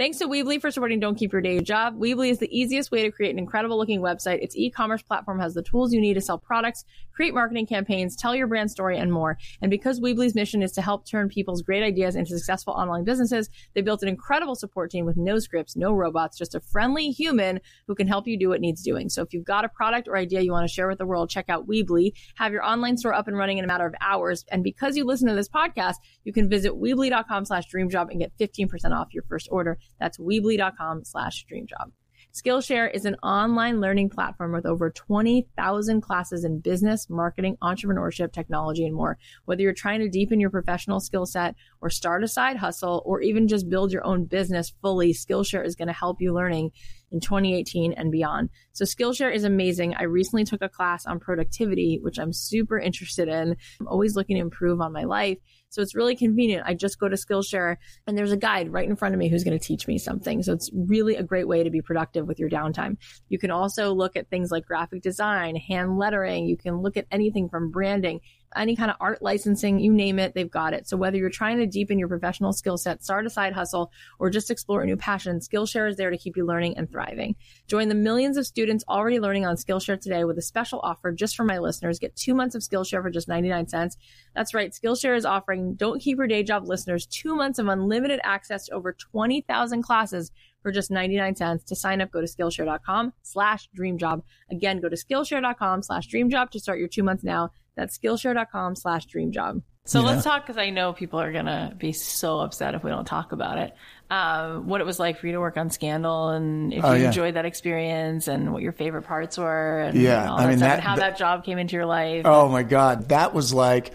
[0.02, 2.00] Thanks to Weebly for supporting Don't Keep Your Day Job.
[2.00, 4.42] Weebly is the easiest way to create an incredible looking website.
[4.42, 8.36] Its e-commerce platform has the tools you need to sell products, create marketing campaigns, tell
[8.36, 9.38] your brand story, and more.
[9.62, 13.50] And because Weebly's mission is to help turn people's great ideas into successful online businesses,
[13.74, 17.60] they built an incredible support team with no scripts, no robots, just a friendly human
[17.88, 19.10] who can help you do what needs doing.
[19.10, 21.30] So if you've got a product or idea you want to share with the world,
[21.30, 22.14] check out Weebly.
[22.36, 24.46] Have your online store up and running in a matter of hours.
[24.52, 28.38] And because you listen to this podcast, you can visit Weebly.com slash dreamjob and get
[28.38, 29.78] 15% off your first order.
[30.00, 31.92] That's weebly.com slash dreamjob.
[32.34, 38.86] Skillshare is an online learning platform with over 20,000 classes in business, marketing, entrepreneurship, technology,
[38.86, 39.18] and more.
[39.44, 43.22] Whether you're trying to deepen your professional skill set or start a side hustle or
[43.22, 46.72] even just build your own business fully, Skillshare is going to help you learning
[47.12, 48.50] in 2018 and beyond.
[48.72, 49.96] So Skillshare is amazing.
[49.96, 53.58] I recently took a class on productivity, which I'm super interested in.
[53.82, 55.38] I'm always looking to improve on my life.
[55.72, 56.64] So it's really convenient.
[56.68, 59.44] I just go to Skillshare and there's a guide right in front of me who's
[59.44, 60.44] going to teach me something.
[60.44, 62.98] So it's really a great way to be productive with your downtime.
[63.30, 66.46] You can also look at things like graphic design, hand lettering.
[66.46, 68.20] You can look at anything from branding
[68.56, 70.88] any kind of art licensing, you name it, they've got it.
[70.88, 74.30] So whether you're trying to deepen your professional skill set, start a side hustle, or
[74.30, 77.36] just explore a new passion, Skillshare is there to keep you learning and thriving.
[77.68, 81.36] Join the millions of students already learning on Skillshare today with a special offer just
[81.36, 82.00] for my listeners.
[82.00, 83.98] Get two months of Skillshare for just 99 cents.
[84.36, 84.72] That's right.
[84.72, 88.74] Skillshare is offering Don't Keep Your Day Job listeners two months of unlimited access to
[88.74, 90.32] over 20,000 classes
[90.62, 91.64] for just 99 cents.
[91.66, 94.22] To sign up, go to Skillshare.com slash dreamjob.
[94.50, 97.52] Again, go to Skillshare.com slash dreamjob to start your two months now.
[97.76, 99.62] That's Skillshare.com slash dream job.
[99.84, 100.08] So yeah.
[100.08, 103.06] let's talk because I know people are going to be so upset if we don't
[103.06, 103.74] talk about it.
[104.12, 107.02] Um, what it was like for you to work on Scandal and if oh, you
[107.02, 107.08] yeah.
[107.08, 110.24] enjoyed that experience and what your favorite parts were and, yeah.
[110.24, 112.24] and I mean, that, and how that, that job came into your life.
[112.26, 113.10] Oh my God.
[113.10, 113.92] That was like,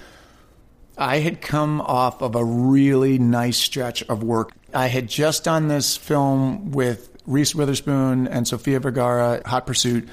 [0.98, 4.52] I had come off of a really nice stretch of work.
[4.74, 10.08] I had just done this film with Reese Witherspoon and Sofia Vergara, Hot Pursuit,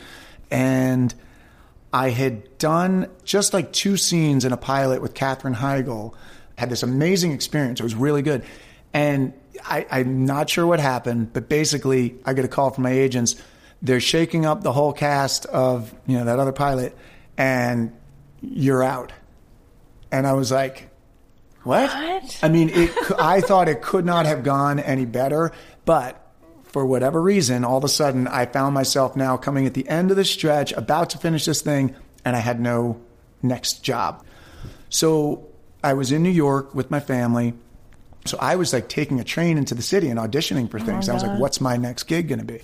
[0.51, 1.13] and
[1.93, 6.15] I had done just like two scenes in a pilot with Katherine Heigl.
[6.57, 7.79] Had this amazing experience.
[7.79, 8.43] It was really good,
[8.93, 9.33] and
[9.63, 13.35] I, I'm not sure what happened, but basically, I get a call from my agents.
[13.81, 16.95] They're shaking up the whole cast of you know that other pilot,
[17.37, 17.93] and
[18.41, 19.13] you're out.
[20.11, 20.89] And I was like,
[21.63, 21.89] what?
[21.89, 22.39] what?
[22.43, 25.51] I mean, it, I thought it could not have gone any better,
[25.85, 26.22] but
[26.73, 30.09] for whatever reason, all of a sudden I found myself now coming at the end
[30.09, 31.95] of the stretch, about to finish this thing,
[32.25, 32.99] and I had no
[33.43, 34.25] next job.
[34.89, 35.47] So
[35.83, 37.53] I was in New York with my family.
[38.25, 41.07] So I was like taking a train into the city and auditioning for oh things.
[41.07, 42.61] Oh I was like, what's my next gig going to be?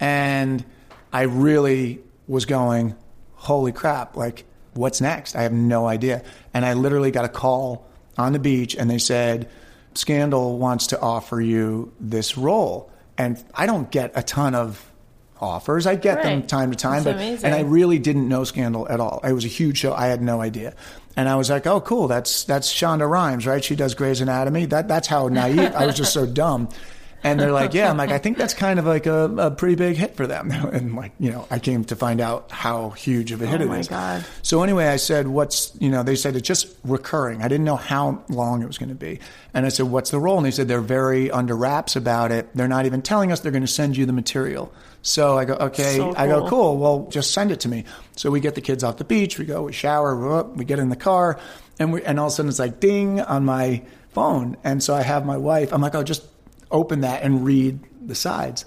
[0.00, 0.64] And
[1.12, 2.96] I really was going,
[3.34, 5.36] holy crap, like, what's next?
[5.36, 6.24] I have no idea.
[6.52, 7.86] And I literally got a call
[8.18, 9.48] on the beach and they said,
[9.94, 12.90] Scandal wants to offer you this role.
[13.16, 14.90] And I don't get a ton of
[15.40, 15.86] offers.
[15.86, 16.24] I get right.
[16.24, 17.46] them time to time, that's but amazing.
[17.46, 19.20] and I really didn't know Scandal at all.
[19.22, 19.92] It was a huge show.
[19.94, 20.74] I had no idea.
[21.16, 22.08] And I was like, "Oh, cool.
[22.08, 23.62] That's that's Shonda Rhimes, right?
[23.62, 24.66] She does Grey's Anatomy.
[24.66, 25.72] That that's how naive.
[25.74, 26.68] I was just so dumb."
[27.24, 29.74] And they're like, yeah, I'm like, I think that's kind of like a, a pretty
[29.74, 30.52] big hit for them.
[30.74, 33.72] And like, you know, I came to find out how huge of a hit oh
[33.72, 33.88] it is.
[33.88, 34.26] God.
[34.42, 37.42] So anyway, I said, what's, you know, they said it's just recurring.
[37.42, 39.20] I didn't know how long it was going to be.
[39.52, 40.36] And I said, what's the role?
[40.36, 42.48] And they said, they're very under wraps about it.
[42.56, 44.72] They're not even telling us they're going to send you the material.
[45.02, 45.96] So I go, okay.
[45.96, 46.14] So cool.
[46.16, 46.78] I go, cool.
[46.78, 47.84] Well, just send it to me.
[48.16, 49.38] So we get the kids off the beach.
[49.38, 51.38] We go, we shower, we get in the car,
[51.78, 54.56] and we, and all of a sudden it's like ding on my phone.
[54.64, 55.72] And so I have my wife.
[55.72, 56.22] I'm like, oh, just
[56.74, 58.66] open that and read the sides.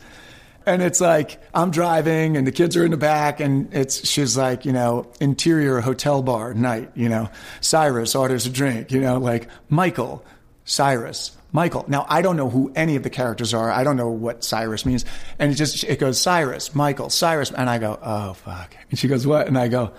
[0.65, 4.35] And it's like I'm driving and the kids are in the back and it's she's
[4.35, 7.29] like, you know, interior hotel bar night, you know.
[7.61, 10.25] Cyrus orders a drink, you know, like Michael,
[10.65, 11.85] Cyrus, Michael.
[11.87, 13.71] Now I don't know who any of the characters are.
[13.71, 15.05] I don't know what Cyrus means.
[15.39, 19.07] And it just it goes Cyrus, Michael, Cyrus and I go, "Oh fuck." And she
[19.07, 19.93] goes, "What?" And I go,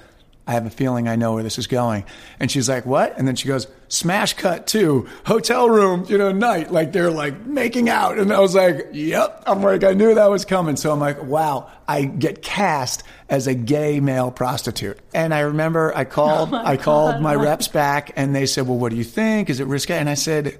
[0.49, 2.07] I have a feeling I know where this is going.
[2.41, 3.19] And she's like, what?
[3.19, 6.73] And then she goes, smash cut to hotel room, you know, night.
[6.73, 8.19] Like they're like making out.
[8.19, 9.43] And I was like, yep.
[9.47, 10.77] I'm like, I knew that was coming.
[10.77, 14.99] So I'm like, wow, I get cast as a gay male prostitute.
[15.13, 17.23] And I remember I called, oh I called God.
[17.23, 19.51] my reps back and they said, well, what do you think?
[19.51, 19.99] Is it risque?
[19.99, 20.59] And I said,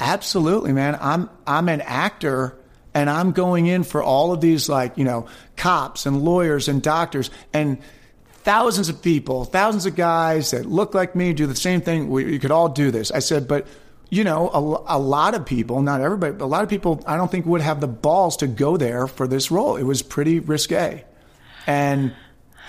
[0.00, 0.98] absolutely, man.
[1.00, 2.56] I'm, I'm an actor
[2.92, 6.82] and I'm going in for all of these like, you know, cops and lawyers and
[6.82, 7.30] doctors.
[7.52, 7.78] And
[8.44, 12.10] thousands of people, thousands of guys that look like me, do the same thing.
[12.10, 13.10] We, could all do this.
[13.10, 13.66] I said, but
[14.10, 17.16] you know, a, a, lot of people, not everybody, but a lot of people, I
[17.16, 19.76] don't think would have the balls to go there for this role.
[19.76, 21.04] It was pretty risque.
[21.66, 22.14] And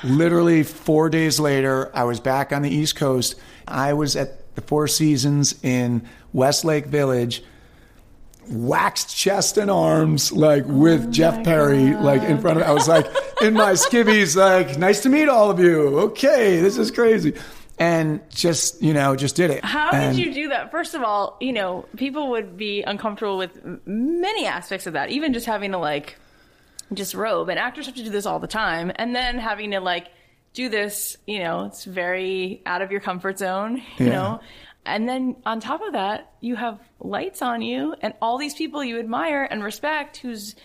[0.03, 3.35] literally four days later, I was back on the East Coast.
[3.67, 7.43] I was at the Four Seasons in Westlake Village
[8.49, 12.03] waxed chest and arms, like with oh Jeff Perry, God.
[12.03, 12.67] like in front of.
[12.67, 13.05] I was like
[13.41, 15.99] in my skivvies, like nice to meet all of you.
[15.99, 17.33] Okay, this is crazy.
[17.79, 19.63] And just you know, just did it.
[19.63, 20.71] How and, did you do that?
[20.71, 25.33] First of all, you know, people would be uncomfortable with many aspects of that, even
[25.33, 26.17] just having to like
[26.93, 27.49] just robe.
[27.49, 30.09] And actors have to do this all the time, and then having to like
[30.53, 34.11] do this, you know, it's very out of your comfort zone, you yeah.
[34.11, 34.39] know.
[34.85, 38.83] And then on top of that, you have lights on you and all these people
[38.83, 40.55] you admire and respect whose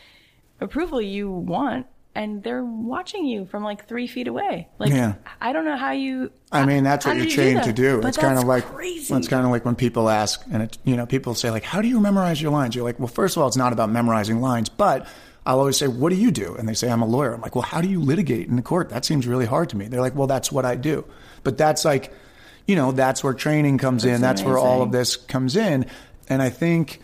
[0.61, 1.87] approval you want.
[2.15, 4.67] And they're watching you from like three feet away.
[4.81, 5.15] Like, yeah.
[5.41, 6.33] I don't know how you.
[6.51, 8.01] I mean, that's what you're trained to do.
[8.01, 9.15] But it's kind of like crazy.
[9.15, 11.81] it's kind of like when people ask, and it, you know, people say like, "How
[11.81, 14.41] do you memorize your lines?" You're like, "Well, first of all, it's not about memorizing
[14.41, 15.07] lines, but
[15.49, 16.55] I'll always say, What do you do?
[16.57, 17.33] And they say, I'm a lawyer.
[17.33, 18.91] I'm like, Well, how do you litigate in the court?
[18.91, 19.89] That seems really hard to me.
[19.89, 21.07] They're like, Well, that's what I do.
[21.43, 22.13] But that's like,
[22.69, 24.21] you know, that's where training comes that's in.
[24.21, 24.53] That's amazing.
[24.53, 25.87] where all of this comes in.
[26.29, 27.01] And I think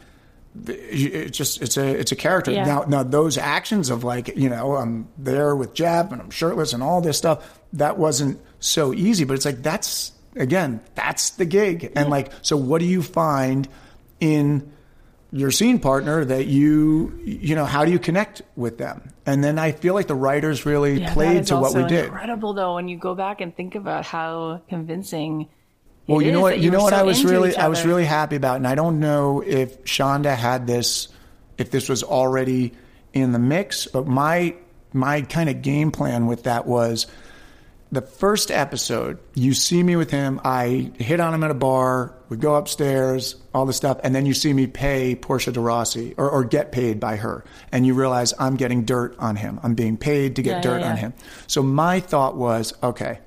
[0.66, 2.64] it's just it's a it's a character yeah.
[2.64, 6.72] now now those actions of like you know i'm there with jeff and i'm shirtless
[6.72, 11.44] and all this stuff that wasn't so easy but it's like that's again that's the
[11.44, 13.68] gig and like so what do you find
[14.20, 14.72] in
[15.32, 19.58] your scene partner that you you know how do you connect with them and then
[19.58, 22.86] i feel like the writers really yeah, played to what we did incredible though when
[22.86, 25.48] you go back and think about how convincing
[26.06, 28.04] well you know what you, you know what so i was really i was really
[28.04, 31.08] happy about and i don't know if shonda had this
[31.58, 32.72] if this was already
[33.12, 34.54] in the mix but my
[34.92, 37.06] my kind of game plan with that was
[37.94, 40.40] the first episode, you see me with him.
[40.44, 42.14] I hit on him at a bar.
[42.28, 46.14] We go upstairs, all this stuff, and then you see me pay Portia de Rossi
[46.16, 49.60] or, or get paid by her, and you realize I'm getting dirt on him.
[49.62, 50.90] I'm being paid to get yeah, dirt yeah, yeah.
[50.90, 51.14] on him.
[51.46, 53.20] So my thought was, okay,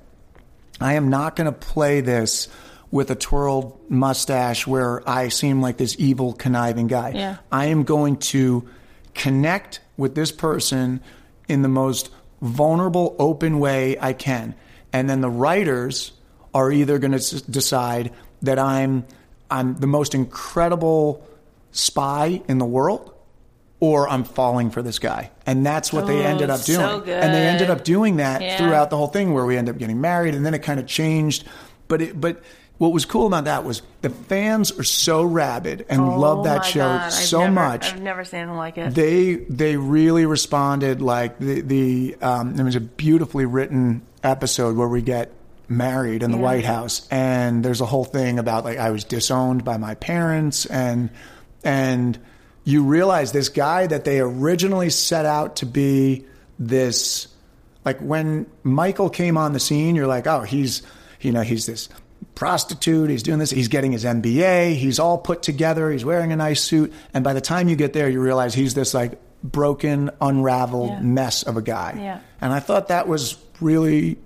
[0.80, 2.48] I am not going to play this
[2.90, 7.12] with a twirled mustache where I seem like this evil, conniving guy.
[7.14, 7.36] Yeah.
[7.52, 8.68] I am going to
[9.14, 11.00] connect with this person
[11.48, 12.10] in the most
[12.40, 14.54] vulnerable, open way I can.
[14.92, 16.12] And then the writers
[16.54, 18.12] are either going to decide
[18.42, 19.04] that I'm
[19.50, 21.26] I'm the most incredible
[21.72, 23.14] spy in the world
[23.80, 25.30] or I'm falling for this guy.
[25.46, 26.80] And that's what oh, they ended up doing.
[26.80, 28.56] So and they ended up doing that yeah.
[28.58, 30.86] throughout the whole thing where we end up getting married and then it kind of
[30.86, 31.44] changed.
[31.86, 32.42] But it but
[32.78, 36.64] what was cool about that was the fans are so rabid and oh love that
[36.64, 37.10] show God.
[37.10, 37.92] so never, much.
[37.92, 38.94] I've never seen anything like it.
[38.94, 44.88] They they really responded like the the um, there was a beautifully written episode where
[44.88, 45.32] we get
[45.68, 46.42] married in the yeah.
[46.42, 50.64] White House and there's a whole thing about like I was disowned by my parents
[50.64, 51.10] and
[51.64, 52.18] and
[52.64, 56.24] you realize this guy that they originally set out to be
[56.58, 57.28] this
[57.84, 60.82] like when Michael came on the scene you're like oh he's
[61.20, 61.90] you know he's this
[62.38, 63.10] prostitute.
[63.10, 63.50] He's doing this.
[63.50, 64.76] He's getting his MBA.
[64.76, 65.90] He's all put together.
[65.90, 66.92] He's wearing a nice suit.
[67.12, 71.00] And by the time you get there, you realize he's this like broken, unraveled yeah.
[71.00, 71.98] mess of a guy.
[72.00, 72.20] Yeah.
[72.40, 74.18] And I thought that was really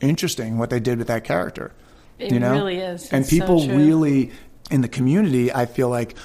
[0.00, 1.74] interesting what they did with that character.
[2.18, 2.52] It you know?
[2.52, 3.12] really is.
[3.12, 4.32] and people so really
[4.70, 6.16] in the community, I feel like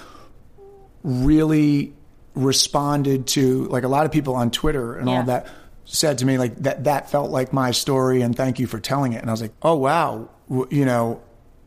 [1.04, 1.94] really
[2.36, 5.18] responded to like a lot of people on Twitter and yeah.
[5.18, 5.48] all that
[5.84, 9.12] said to me like that that felt like my story and thank you for telling
[9.12, 10.30] it and I was like oh wow
[10.72, 11.22] you know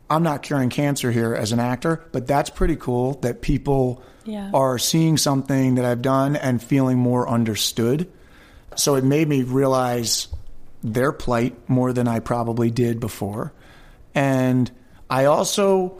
[0.09, 4.51] I'm not curing cancer here as an actor, but that's pretty cool that people yeah.
[4.53, 8.09] are seeing something that I've done and feeling more understood.
[8.75, 10.27] So it made me realize
[10.81, 13.53] their plight more than I probably did before.
[14.15, 14.71] And
[15.09, 15.99] I also,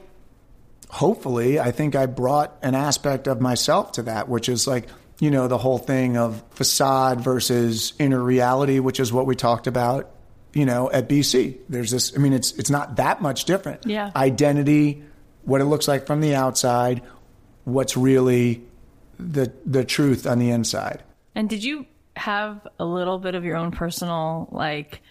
[0.90, 4.88] hopefully, I think I brought an aspect of myself to that, which is like,
[5.20, 9.68] you know, the whole thing of facade versus inner reality, which is what we talked
[9.68, 10.14] about
[10.58, 11.60] you know, at BC.
[11.70, 13.86] There's this, I mean, it's, it's not that much different.
[13.86, 14.12] Yeah.
[14.16, 15.04] Identity,
[15.44, 17.04] what it looks like from the outside,
[17.64, 18.64] what's really
[19.20, 21.04] the, the truth on the inside.
[21.36, 21.86] And did you
[22.16, 25.04] have a little bit of your own personal, like,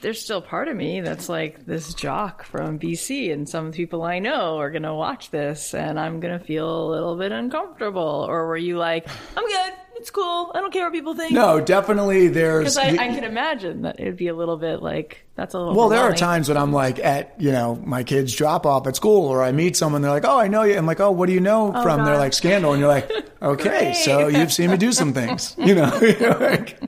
[0.00, 4.18] there's still part of me that's like this jock from BC, and some people I
[4.18, 8.26] know are gonna watch this, and I'm gonna feel a little bit uncomfortable.
[8.28, 9.06] Or were you like,
[9.36, 10.52] I'm good, it's cool.
[10.54, 11.32] I don't care what people think.
[11.32, 12.76] No, definitely there's.
[12.76, 15.74] Because I, I can imagine that it'd be a little bit like that's a little.
[15.74, 18.96] Well, there are times when I'm like at you know my kids drop off at
[18.96, 20.02] school, or I meet someone.
[20.02, 21.98] They're like, "Oh, I know you." I'm like, "Oh, what do you know oh, from?"
[21.98, 22.06] God.
[22.06, 23.10] They're like, "Scandal," and you're like,
[23.42, 25.98] "Okay, so you've seen me do some things." You know,
[26.40, 26.78] like,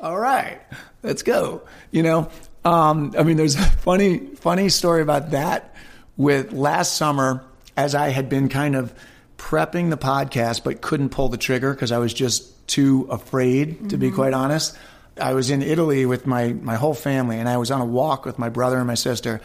[0.00, 0.58] all right,
[1.02, 1.62] let's go.
[1.90, 2.30] You know,
[2.64, 5.74] Um, I mean, there's a funny, funny story about that.
[6.16, 7.44] With last summer,
[7.76, 8.94] as I had been kind of
[9.38, 13.88] prepping the podcast, but couldn't pull the trigger because I was just too afraid, mm-hmm.
[13.88, 14.16] to be mm-hmm.
[14.16, 14.76] quite honest.
[15.20, 18.26] I was in Italy with my my whole family, and I was on a walk
[18.26, 19.40] with my brother and my sister,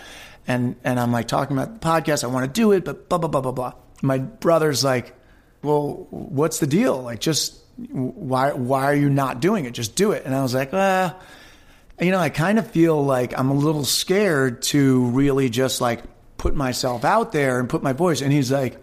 [0.48, 2.24] and and I'm like talking about the podcast.
[2.24, 3.74] I want to do it, but blah blah blah blah blah.
[4.02, 5.14] My brother's like,
[5.62, 7.02] "Well, what's the deal?
[7.02, 7.56] Like, just
[7.90, 9.74] why why are you not doing it?
[9.74, 11.18] Just do it." And I was like, "Ah."
[12.00, 16.02] You know, I kind of feel like I'm a little scared to really just like
[16.38, 18.22] put myself out there and put my voice.
[18.22, 18.81] And he's like,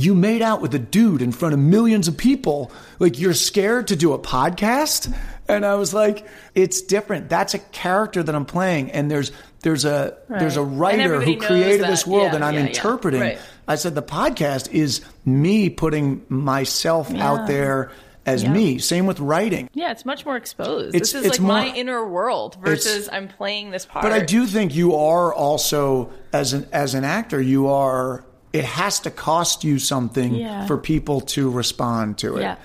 [0.00, 2.72] you made out with a dude in front of millions of people.
[2.98, 5.14] Like you're scared to do a podcast?
[5.48, 7.28] And I was like, it's different.
[7.28, 8.92] That's a character that I'm playing.
[8.92, 10.40] And there's there's a right.
[10.40, 13.20] there's a writer who created this world yeah, and I'm yeah, interpreting.
[13.20, 13.26] Yeah.
[13.26, 13.38] Right.
[13.68, 17.92] I said the podcast is me putting myself out there
[18.26, 18.52] as yeah.
[18.52, 18.78] me.
[18.78, 19.68] Same with writing.
[19.74, 20.94] Yeah, it's much more exposed.
[20.94, 24.02] It's, this is like more, my inner world versus I'm playing this part.
[24.02, 28.64] But I do think you are also as an as an actor, you are it
[28.64, 30.66] has to cost you something yeah.
[30.66, 32.42] for people to respond to it.
[32.42, 32.56] Yeah.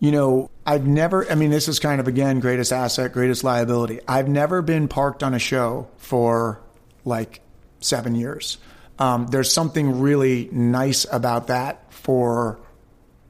[0.00, 4.00] You know, I've never I mean this is kind of again greatest asset, greatest liability.
[4.08, 6.60] I've never been parked on a show for
[7.04, 7.40] like
[7.80, 8.58] 7 years.
[8.98, 12.58] Um, there's something really nice about that for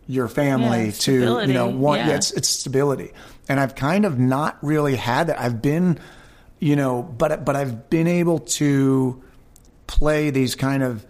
[0.07, 2.15] your family yeah, to you know want yeah.
[2.15, 3.11] it's it's stability
[3.49, 5.99] and i've kind of not really had that i've been
[6.59, 9.23] you know but but i've been able to
[9.87, 11.07] play these kind of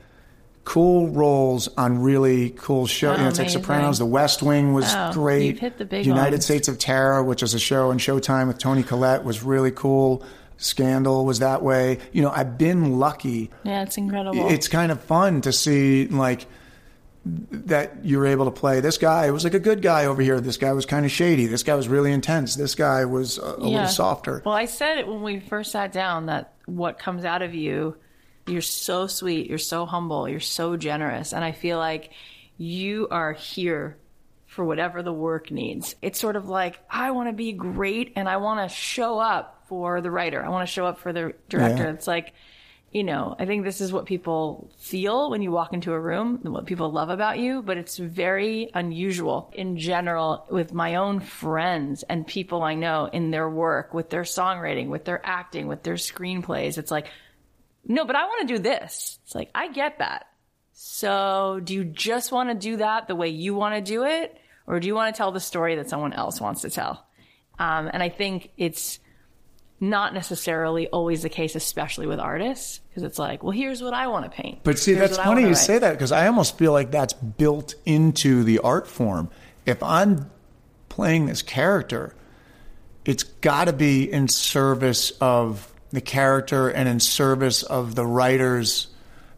[0.65, 3.15] cool roles on really cool shows.
[3.15, 3.99] Oh, you know, it's like Sopranos.
[3.99, 5.61] The West Wing was oh, great.
[5.61, 6.45] United ones.
[6.45, 10.25] States of Tara, which is a show on Showtime with Toni Collette, was really cool.
[10.57, 11.99] Scandal was that way.
[12.13, 13.51] You know, I've been lucky.
[13.65, 14.51] Yeah, it's incredible.
[14.51, 16.47] It's kind of fun to see like
[17.27, 18.81] that you were able to play.
[18.81, 20.41] This guy It was like a good guy over here.
[20.41, 21.47] This guy was kind of shady.
[21.47, 22.55] This guy was really intense.
[22.55, 23.65] This guy was a, a yeah.
[23.65, 24.43] little softer.
[24.45, 27.97] Well, I said it when we first sat down that what comes out of you,
[28.47, 31.33] you're so sweet, you're so humble, you're so generous.
[31.33, 32.11] And I feel like
[32.57, 33.97] you are here
[34.47, 35.97] for whatever the work needs.
[36.03, 39.65] It's sort of like, I want to be great and I want to show up
[39.69, 40.45] for the writer.
[40.45, 41.85] I want to show up for the director.
[41.85, 41.93] Yeah.
[41.93, 42.35] It's like,
[42.93, 46.41] you know, I think this is what people feel when you walk into a room
[46.45, 51.19] and what people love about you, but it's very unusual in general with my own
[51.19, 55.83] friends and people I know in their work, with their songwriting, with their acting, with
[55.83, 56.79] their screenplays.
[56.79, 57.09] It's like,
[57.87, 59.19] no, but I want to do this.
[59.25, 60.27] It's like, I get that.
[60.73, 64.37] So do you just want to do that the way you want to do it?
[64.67, 67.07] Or do you want to tell the story that someone else wants to tell?
[67.59, 68.99] Um, and I think it's,
[69.81, 74.07] not necessarily always the case, especially with artists, because it's like, well, here's what I
[74.07, 74.61] want to paint.
[74.63, 77.75] But see, here's that's funny you say that because I almost feel like that's built
[77.85, 79.31] into the art form.
[79.67, 80.31] If I'm
[80.89, 82.15] playing this character,
[83.05, 88.89] it's got to be in service of the character and in service of the writer's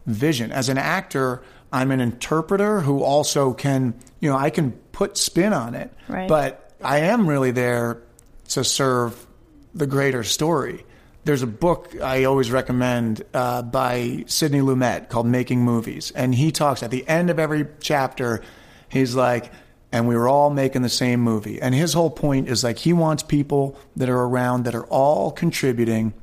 [0.07, 0.51] vision.
[0.53, 1.43] As an actor,
[1.73, 6.29] I'm an interpreter who also can, you know, I can put spin on it, right.
[6.29, 8.03] but I am really there
[8.49, 9.27] to serve
[9.75, 10.85] the greater story.
[11.25, 16.13] There's a book I always recommend uh, by Sidney Lumet called Making Movies.
[16.13, 18.43] And he talks at the end of every chapter,
[18.89, 19.53] he's like,
[19.93, 21.61] and we were all making the same movie.
[21.61, 25.33] And his whole point is like, he wants people that are around that are all
[25.33, 26.15] contributing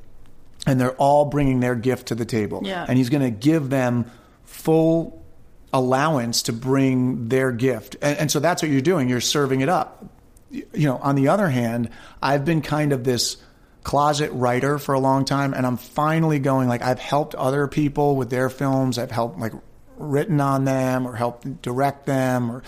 [0.66, 2.62] and they're all bringing their gift to the table.
[2.64, 2.84] Yeah.
[2.88, 4.10] And he's going to give them
[4.44, 5.22] full
[5.72, 7.96] allowance to bring their gift.
[8.00, 9.08] And, and, so that's what you're doing.
[9.08, 10.14] You're serving it up
[10.54, 11.90] you know, on the other hand,
[12.22, 13.36] I've been kind of this
[13.82, 18.16] closet writer for a long time and I'm finally going like I've helped other people
[18.16, 18.98] with their films.
[18.98, 19.52] I've helped like
[19.98, 22.62] written on them or helped direct them or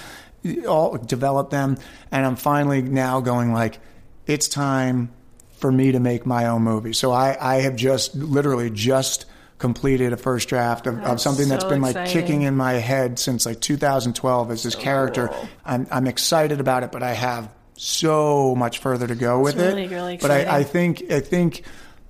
[0.69, 1.79] all develop them
[2.13, 3.81] and I'm finally now going like
[4.27, 5.11] it's time
[5.57, 6.93] for me to make my own movie.
[6.93, 9.27] So I, I have just literally just
[9.59, 13.19] completed a first draft of, of something so that's been like kicking in my head
[13.19, 15.29] since like 2012 as this so character.
[15.29, 15.49] Cool.
[15.65, 19.85] I'm, I'm excited about it, but I have so much further to go with really,
[19.85, 19.91] it.
[19.91, 21.63] Really but I, I think I think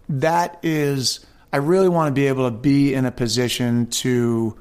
[0.09, 4.57] that is I really want to be able to be in a position to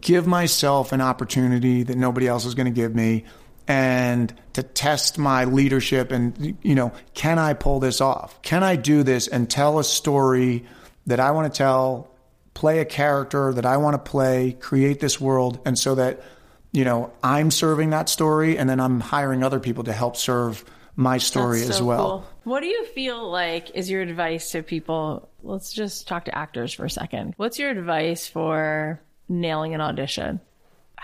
[0.00, 3.24] give myself an opportunity that nobody else is going to give me
[3.66, 8.40] and to test my leadership and you know can I pull this off?
[8.42, 10.64] Can I do this and tell a story
[11.06, 12.10] that I want to tell,
[12.54, 16.22] play a character that I want to play, create this world and so that
[16.72, 20.64] you know, I'm serving that story and then I'm hiring other people to help serve
[20.96, 22.08] my story so as well.
[22.08, 22.52] Cool.
[22.52, 25.28] What do you feel like is your advice to people?
[25.44, 27.34] Let's just talk to actors for a second.
[27.36, 30.40] What's your advice for nailing an audition?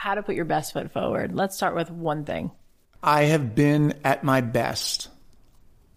[0.00, 1.34] How to put your best foot forward?
[1.34, 2.52] Let's start with one thing.
[3.02, 5.10] I have been at my best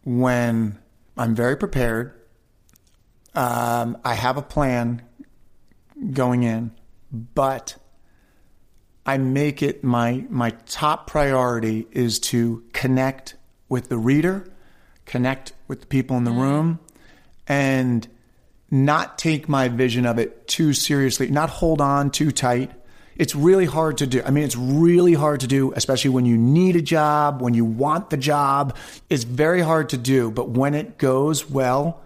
[0.04, 0.78] when
[1.16, 2.12] I'm very prepared.
[3.34, 5.04] um, I have a plan
[6.12, 6.72] going in,
[7.14, 7.78] but
[9.06, 13.36] I make it my my top priority is to connect
[13.70, 14.52] with the reader,
[15.06, 16.82] connect with the people in the room,
[17.48, 18.06] and
[18.70, 22.70] not take my vision of it too seriously, not hold on too tight.
[23.16, 24.22] It's really hard to do.
[24.26, 27.66] I mean, it's really hard to do, especially when you need a job, when you
[27.66, 28.76] want the job.
[29.10, 32.02] It's very hard to do, but when it goes well,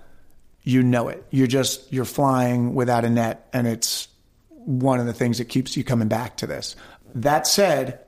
[0.64, 1.26] you know it.
[1.30, 4.10] You're just, you're flying without a net, and it's
[4.50, 6.76] one of the things that keeps you coming back to this.
[7.16, 8.02] That said,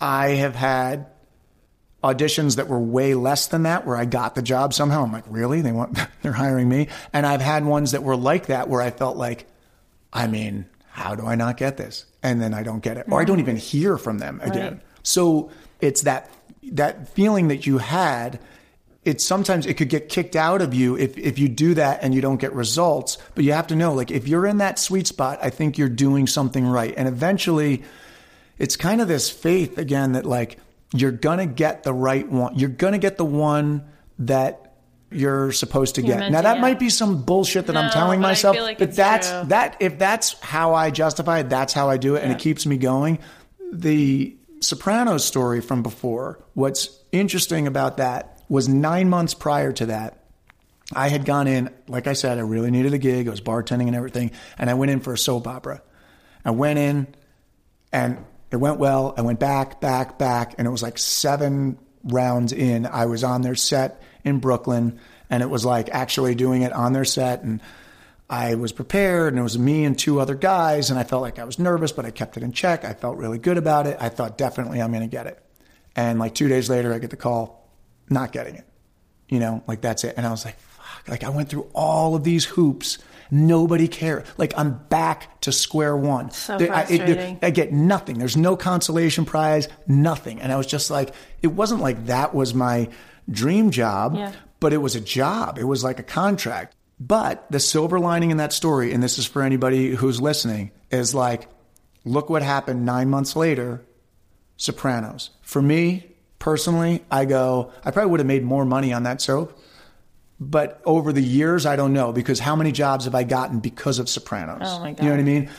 [0.00, 1.06] I have had
[2.02, 5.02] auditions that were way less than that where I got the job somehow.
[5.02, 5.60] I'm like, really?
[5.60, 6.88] They want they're hiring me?
[7.12, 9.46] And I've had ones that were like that where I felt like,
[10.12, 12.06] I mean, how do I not get this?
[12.22, 13.06] And then I don't get it.
[13.08, 14.72] Or I don't even hear from them again.
[14.74, 14.82] Right.
[15.02, 15.50] So
[15.80, 16.30] it's that
[16.72, 18.40] that feeling that you had
[19.08, 22.14] it's sometimes it could get kicked out of you if, if you do that and
[22.14, 23.16] you don't get results.
[23.34, 25.88] But you have to know, like, if you're in that sweet spot, I think you're
[25.88, 26.92] doing something right.
[26.94, 27.84] And eventually,
[28.58, 30.58] it's kind of this faith again that, like,
[30.92, 32.58] you're going to get the right one.
[32.58, 33.88] You're going to get the one
[34.18, 34.67] that
[35.10, 36.18] you're supposed to get.
[36.18, 36.60] Now, to that get.
[36.60, 39.44] might be some bullshit that I'm telling myself, like but that's true.
[39.46, 42.66] that if that's how I justify it, that's how I do it, and it keeps
[42.66, 43.18] me going.
[43.72, 50.24] The Sopranos story from before, what's interesting about that was nine months prior to that,
[50.94, 53.28] I had gone in, like I said, I really needed a gig.
[53.28, 55.82] I was bartending and everything, and I went in for a soap opera.
[56.44, 57.14] I went in,
[57.92, 59.14] and it went well.
[59.16, 62.86] I went back, back, back, and it was like seven rounds in.
[62.86, 64.98] I was on their set in Brooklyn,
[65.30, 67.60] and it was like actually doing it on their set, and
[68.30, 71.38] I was prepared, and it was me and two other guys, and I felt like
[71.38, 72.84] I was nervous, but I kept it in check.
[72.84, 73.96] I felt really good about it.
[74.00, 75.42] I thought definitely I'm going to get it.
[75.96, 77.68] And like two days later, I get the call,
[78.10, 78.64] not getting it.
[79.28, 80.14] You know, like that's it.
[80.16, 82.98] And I was like, fuck, like I went through all of these hoops.
[83.30, 84.24] Nobody cared.
[84.38, 86.30] Like I'm back to square one.
[86.30, 87.38] So There- I, it- frustrating.
[87.42, 88.18] I get nothing.
[88.18, 90.40] There's no consolation prize, nothing.
[90.40, 92.88] And I was just like, it wasn't like that was my
[93.30, 94.32] dream job, Yeah.
[94.60, 95.58] but it was a job.
[95.58, 96.74] It was like a contract.
[97.00, 101.14] But the silver lining in that story, and this is for anybody who's listening, is
[101.14, 101.48] like,
[102.04, 103.82] look what happened nine months later
[104.56, 105.30] Sopranos.
[105.42, 106.06] For me
[106.38, 109.56] personally, I go, I probably would have made more money on that soap.
[110.40, 113.98] But over the years, I don't know because how many jobs have I gotten because
[113.98, 114.62] of Sopranos?
[114.64, 115.02] Oh, my God.
[115.02, 115.50] You know what I mean?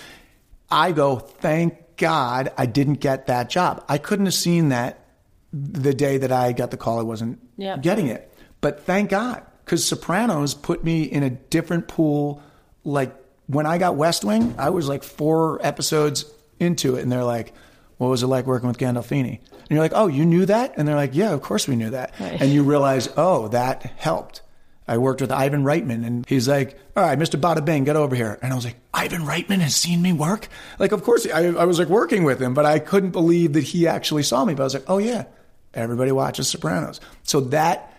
[0.72, 3.84] I go, thank God I didn't get that job.
[3.90, 5.06] I couldn't have seen that
[5.54, 7.00] the day that I got the call.
[7.00, 7.82] I wasn't Yep.
[7.82, 8.32] getting it.
[8.62, 12.41] But thank God because Sopranos put me in a different pool.
[12.84, 13.16] Like
[13.47, 16.26] when I got West Wing, I was like four episodes
[16.60, 17.54] into it, and they're like,
[17.97, 20.88] "What was it like working with Gandolfini?" And you're like, "Oh, you knew that?" And
[20.88, 22.39] they're like, "Yeah, of course we knew that." Right.
[22.41, 24.41] And you realize, "Oh, that helped."
[24.88, 27.39] I worked with Ivan Reitman, and he's like, "All right, Mr.
[27.39, 30.47] Bada Bing, get over here." And I was like, "Ivan Reitman has seen me work."
[30.80, 33.64] Like, of course, I, I was like working with him, but I couldn't believe that
[33.64, 34.54] he actually saw me.
[34.56, 35.26] But I was like, "Oh yeah,
[35.74, 37.94] everybody watches Sopranos." So that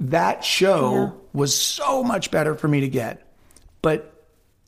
[0.00, 3.26] that show was so much better for me to get,
[3.82, 4.10] but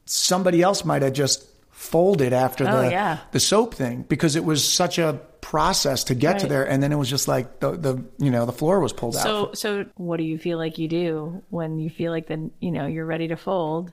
[0.04, 3.18] somebody else might have just folded after Oh, the yeah.
[3.32, 6.90] the soap thing because it was such a process to get to there, and then
[6.90, 9.22] it was just like the the you know the floor was pulled out.
[9.22, 12.70] So, so what do you feel like you do when you feel like then you
[12.70, 13.92] know you're ready to fold?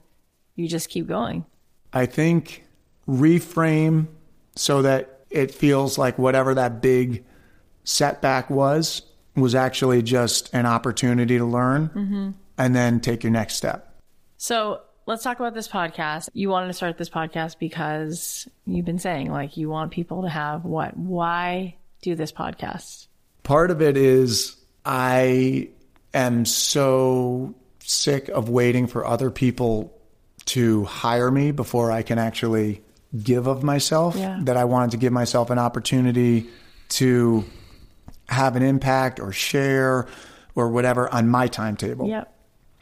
[0.55, 1.45] You just keep going.
[1.91, 2.63] I think
[3.07, 4.07] reframe
[4.55, 7.23] so that it feels like whatever that big
[7.83, 9.03] setback was
[9.35, 12.29] was actually just an opportunity to learn mm-hmm.
[12.57, 13.95] and then take your next step.
[14.37, 16.29] So let's talk about this podcast.
[16.33, 20.29] You wanted to start this podcast because you've been saying like you want people to
[20.29, 20.95] have what?
[20.95, 23.07] Why do this podcast?
[23.43, 24.55] Part of it is
[24.85, 25.69] I
[26.13, 29.97] am so sick of waiting for other people
[30.45, 32.81] to hire me before I can actually
[33.21, 34.39] give of myself Yeah.
[34.43, 36.49] that I wanted to give myself an opportunity
[36.89, 37.45] to
[38.33, 40.07] have an impact or share
[40.55, 42.07] or whatever on my timetable.
[42.07, 42.29] Yep.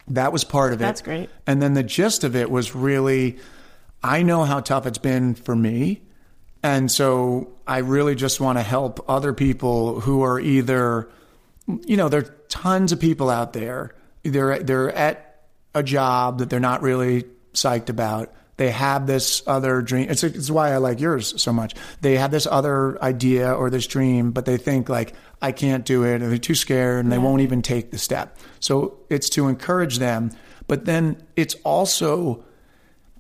[0.10, 0.84] That was part of it.
[0.84, 1.30] That's great.
[1.46, 3.38] And then the gist of it was really
[4.04, 6.02] I know how tough it's been for me.
[6.64, 11.10] And so I really just want to help other people who are either
[11.86, 13.96] you know, there are tons of people out there.
[14.24, 18.34] They're they're at a job that they're not really psyched about.
[18.62, 20.08] They have this other dream.
[20.12, 21.74] It's, it's why I like yours so much.
[22.02, 26.04] They have this other idea or this dream, but they think like I can't do
[26.04, 28.38] it, or they're too scared, and they won't even take the step.
[28.60, 30.30] So it's to encourage them,
[30.68, 32.46] but then it's also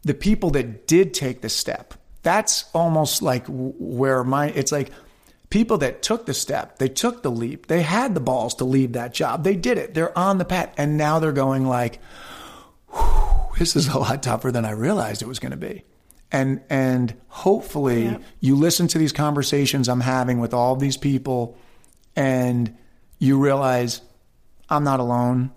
[0.03, 1.95] the people that did take the step.
[2.21, 4.91] That's almost like where my it's like
[5.49, 8.93] people that took the step, they took the leap, they had the balls to leave
[8.93, 11.97] that job, they did it, they're on the path, and now they're going like,
[13.58, 15.84] this is a lot tougher than I realized it was going to be.
[16.32, 21.58] And and hopefully you listen to these conversations I'm having with all these people
[22.16, 22.78] and
[23.20, 24.02] you realize
[24.70, 25.52] I'm not alone.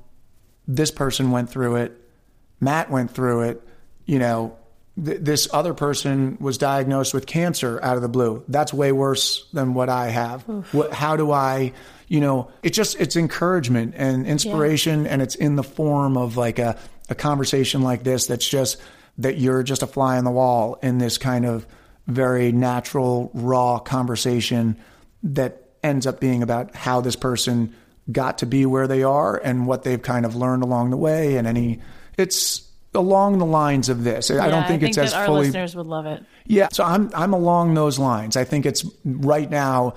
[0.67, 2.01] This person went through it.
[2.61, 3.63] Matt went through it.
[4.05, 4.57] You know,
[5.03, 8.45] th- this other person was diagnosed with cancer out of the blue.
[8.49, 10.43] That's way worse than what I have.
[10.73, 11.73] What, how do I,
[12.09, 16.59] you know, it's just, it's encouragement and inspiration, and it's in the form of like
[16.59, 16.77] a,
[17.09, 18.81] a conversation like this that's just
[19.19, 21.67] that you're just a fly on the wall in this kind of
[22.07, 24.77] very natural, raw conversation
[25.23, 27.75] that ends up being about how this person
[28.11, 31.37] got to be where they are and what they've kind of learned along the way
[31.37, 31.81] and any
[32.19, 34.31] it's along the lines of this.
[34.31, 36.23] I don't think, it's that as our fully listeners would love it.
[36.47, 38.37] yeah, so I'm I'm along those lines.
[38.37, 39.95] I think it's right now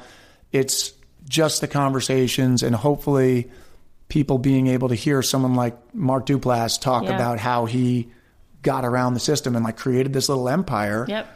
[0.51, 0.93] it's
[1.28, 3.51] just the conversations and hopefully
[4.10, 7.16] people being able to hear someone like Mark Duplass talk Yeah.
[7.16, 8.10] about how he
[8.62, 11.05] got around the system and like created this little empire.
[11.08, 11.28] Yep.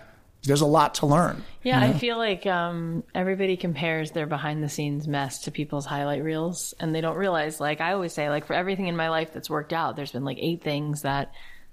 [0.43, 1.43] There's a lot to learn.
[1.61, 6.23] Yeah, I feel like um, everybody compares their behind the scenes mess to people's highlight
[6.23, 9.31] reels, and they don't realize, like I always say, like for everything in my life
[9.33, 11.31] that's worked out, there's been like eight things that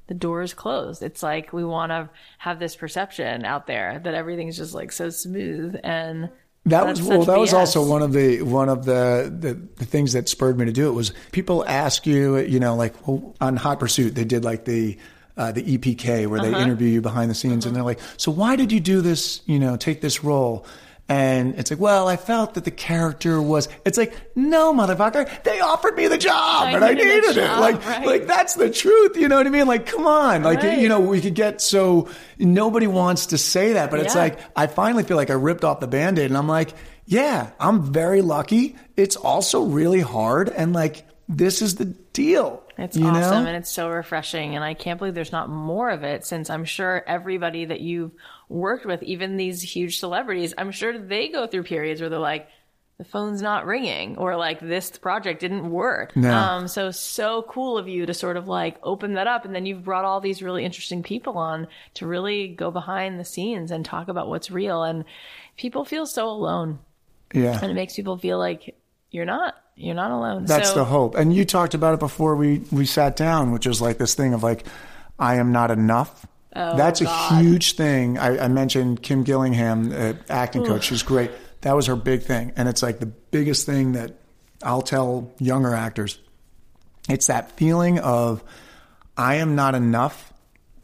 [0.09, 1.03] the door is closed.
[1.03, 5.09] It's like we want to have this perception out there that everything's just like so
[5.09, 6.28] smooth, and
[6.66, 7.24] That that's was well.
[7.24, 10.66] That was also one of the one of the, the the things that spurred me
[10.66, 14.24] to do it was people ask you, you know, like well, on Hot Pursuit they
[14.24, 14.98] did like the
[15.36, 16.50] uh, the EPK where Uh-huh.
[16.50, 19.40] they interview you behind the scenes, and they're like, so why did you do this?
[19.46, 20.66] You know, take this role.
[21.11, 23.68] And it's like, well, I felt that the character was.
[23.86, 27.34] It's like, no, motherfucker, they offered me the job, I and I needed it.
[27.34, 28.06] job, Like, right.
[28.06, 29.16] like that's the truth.
[29.16, 29.66] You know what I mean?
[29.66, 30.78] Like, come on, like Right.
[30.78, 34.66] you know, we could get so nobody wants to say that, but it's like I
[34.66, 36.74] finally feel like I ripped off the band-aid and I'm like,
[37.06, 38.76] yeah, I'm very lucky.
[38.96, 42.62] It's also really hard and like this is the deal.
[42.76, 43.48] It's you awesome know?
[43.48, 44.54] and it's so refreshing.
[44.54, 48.12] And I can't believe there's not more of it since I'm sure everybody that you've
[48.49, 52.49] worked with, even these huge celebrities, I'm sure they go through periods where they're like,
[52.99, 56.16] the phone's not ringing or like this project didn't work.
[56.16, 56.34] No.
[56.34, 59.44] Um, so, so cool of you to sort of like open that up.
[59.44, 63.24] And then you've brought all these really interesting people on to really go behind the
[63.24, 64.82] scenes and talk about what's real.
[64.82, 65.05] And
[65.57, 66.80] people feel so alone
[67.32, 67.59] yeah.
[67.62, 68.74] and it makes people feel like
[69.12, 70.44] you're not, you're not alone.
[70.44, 71.14] That's so, the hope.
[71.14, 74.34] And you talked about it before we we sat down, which is like this thing
[74.34, 74.66] of like
[75.18, 76.26] I am not enough.
[76.55, 78.18] That's a Oh, huge thing.
[78.18, 80.84] I, I mentioned Kim Gillingham, uh, acting coach.
[80.84, 81.30] She's great.
[81.61, 84.14] That was her big thing, and it's like the biggest thing that
[84.62, 86.18] I'll tell younger actors.
[87.09, 88.42] It's that feeling of
[89.16, 90.32] I am not enough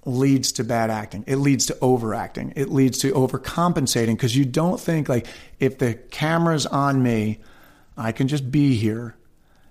[0.04, 1.24] leads to bad acting.
[1.26, 2.52] It leads to overacting.
[2.56, 5.26] It leads to overcompensating because you don't think like
[5.60, 7.40] if the camera's on me,
[7.96, 9.16] I can just be here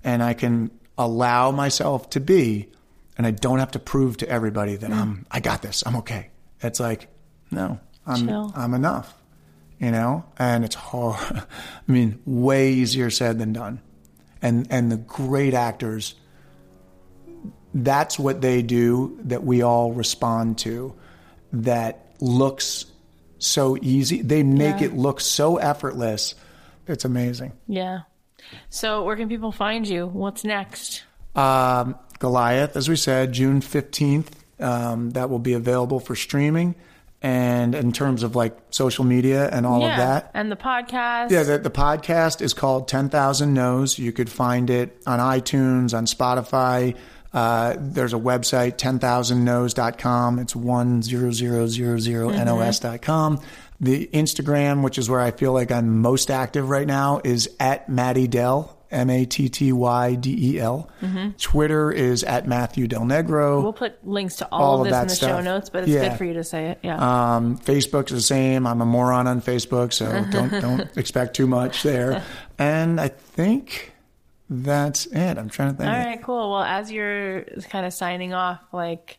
[0.04, 2.70] and I can allow myself to be
[3.18, 5.84] and I don't have to prove to everybody that I'm I got this.
[5.86, 6.30] I'm okay.
[6.62, 7.08] It's like
[7.52, 8.52] no, I'm Chill.
[8.56, 9.14] I'm enough.
[9.80, 10.24] You know?
[10.38, 11.20] And it's hard.
[11.88, 13.82] I mean, way easier said than done.
[14.42, 16.16] And and the great actors
[17.74, 20.94] that's what they do that we all respond to
[21.54, 22.86] that looks
[23.40, 24.22] so easy.
[24.22, 24.88] They make Yeah.
[24.88, 26.36] it look so effortless.
[26.88, 27.54] It's amazing.
[27.68, 28.02] Yeah.
[28.70, 30.06] So where can people find you?
[30.08, 31.04] What's next?
[31.36, 34.28] Um, Goliath, as we said, June 15th,
[34.62, 36.74] um, that will be available for streaming.
[37.22, 41.32] And in terms of like social media and all of that, And the podcast.
[41.32, 44.00] Yeah, the, the podcast is called 10,000 No's.
[44.00, 46.96] You could find it on iTunes, on Spotify.
[47.34, 50.40] Uh, there's a website, 10,000nos.com.
[50.40, 53.40] It's 10000nos.com.
[53.82, 57.90] The Instagram, which is where I feel like I'm most active right now, is at
[57.90, 60.90] Matty Del, M A T T Y D E L.
[61.40, 63.62] Twitter is at Matthew Del Negro.
[63.62, 65.92] We'll put links to all, All of this that in the show notes, but it's
[65.92, 66.10] Yeah.
[66.10, 66.80] good for you to say it.
[66.84, 66.96] Yeah.
[67.36, 68.66] Um, Facebook's the same.
[68.68, 72.24] I'm a moron on Facebook, so don't don't expect too much there.
[72.60, 73.92] And I think
[74.50, 75.38] that's it.
[75.38, 75.90] I'm trying to think.
[75.90, 76.52] all right, cool.
[76.52, 79.18] Well, as you're kind of signing off, like,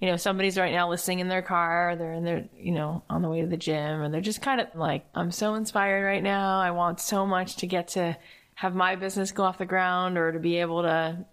[0.00, 3.22] you know, somebody's right now listening in their car, they're in their, you know, on
[3.22, 6.22] the way to the gym, and they're just kind of like, I'm so inspired right
[6.22, 6.60] now.
[6.60, 8.16] I want so much to get to
[8.54, 11.24] have my business go off the ground or to be able to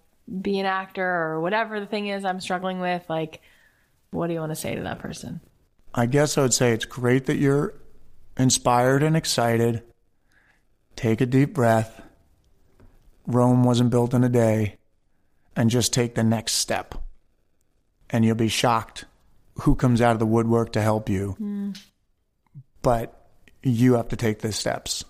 [0.41, 3.03] be an actor or whatever the thing is I'm struggling with.
[3.09, 3.41] Like,
[4.11, 5.41] what do you want to say to that person?
[5.93, 7.73] I guess I would say it's great that you're
[8.37, 9.83] inspired and excited.
[10.95, 12.01] Take a deep breath.
[13.27, 14.77] Rome wasn't built in a day.
[15.55, 16.95] And just take the next step.
[18.09, 19.05] And you'll be shocked
[19.61, 21.31] who comes out of the woodwork to help you.
[21.31, 21.71] Hmm.
[22.81, 23.27] But
[23.61, 25.03] you have to take the steps.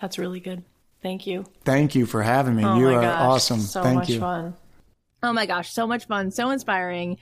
[0.00, 0.64] That's really good.
[1.06, 1.44] Thank you.
[1.62, 2.64] Thank you for having me.
[2.64, 3.60] Oh you my are gosh, awesome.
[3.60, 4.18] So Thank much you.
[4.18, 4.56] fun.
[5.22, 7.18] Oh my gosh, so much fun, so inspiring.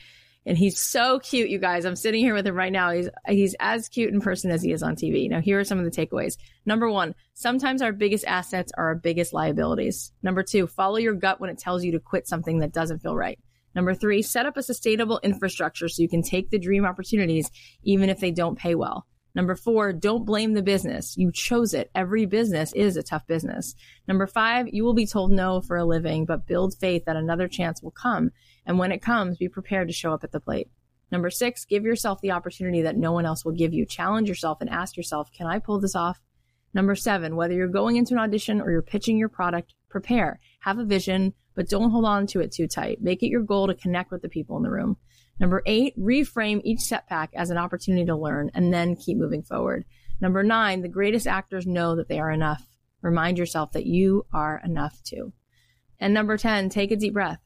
[0.46, 1.84] And he's so cute, you guys.
[1.84, 2.92] I'm sitting here with him right now.
[2.92, 5.28] He's, he's as cute in person as he is on TV.
[5.28, 6.38] Now, here are some of the takeaways.
[6.64, 10.12] Number one, sometimes our biggest assets are our biggest liabilities.
[10.22, 13.14] Number two, follow your gut when it tells you to quit something that doesn't feel
[13.14, 13.38] right.
[13.74, 17.50] Number three, set up a sustainable infrastructure so you can take the dream opportunities
[17.82, 19.06] even if they don't pay well.
[19.34, 21.16] Number four, don't blame the business.
[21.16, 21.90] You chose it.
[21.94, 23.74] Every business is a tough business.
[24.06, 27.48] Number five, you will be told no for a living, but build faith that another
[27.48, 28.30] chance will come.
[28.64, 30.70] And when it comes, be prepared to show up at the plate.
[31.10, 33.84] Number six, give yourself the opportunity that no one else will give you.
[33.84, 36.20] Challenge yourself and ask yourself, can I pull this off?
[36.72, 40.78] Number seven, whether you're going into an audition or you're pitching your product, prepare, have
[40.78, 43.00] a vision, but don't hold on to it too tight.
[43.00, 44.96] Make it your goal to connect with the people in the room.
[45.40, 49.84] Number eight, reframe each setback as an opportunity to learn and then keep moving forward.
[50.20, 52.66] Number nine, the greatest actors know that they are enough.
[53.02, 55.32] Remind yourself that you are enough too.
[55.98, 57.40] And number 10, take a deep breath.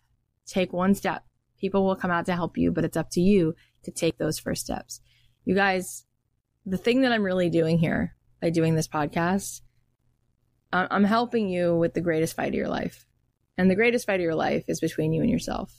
[0.47, 1.25] Take one step.
[1.59, 4.39] People will come out to help you, but it's up to you to take those
[4.39, 5.01] first steps.
[5.45, 6.05] You guys,
[6.67, 9.63] the thing that I'm really doing here by doing this podcast,
[10.73, 13.07] I'm helping you with the greatest fight of your life.
[13.57, 15.75] And the greatest fight of your life is between you and yourself.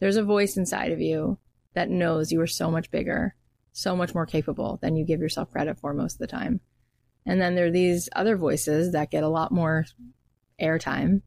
[0.00, 1.38] There's a voice inside of you
[1.74, 3.34] that knows you are so much bigger,
[3.72, 6.60] so much more capable than you give yourself credit for most of the time.
[7.24, 9.86] And then there are these other voices that get a lot more
[10.60, 11.22] airtime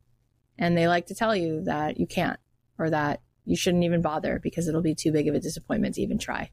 [0.58, 2.39] and they like to tell you that you can't
[2.78, 6.02] or that you shouldn't even bother because it'll be too big of a disappointment to
[6.02, 6.52] even try.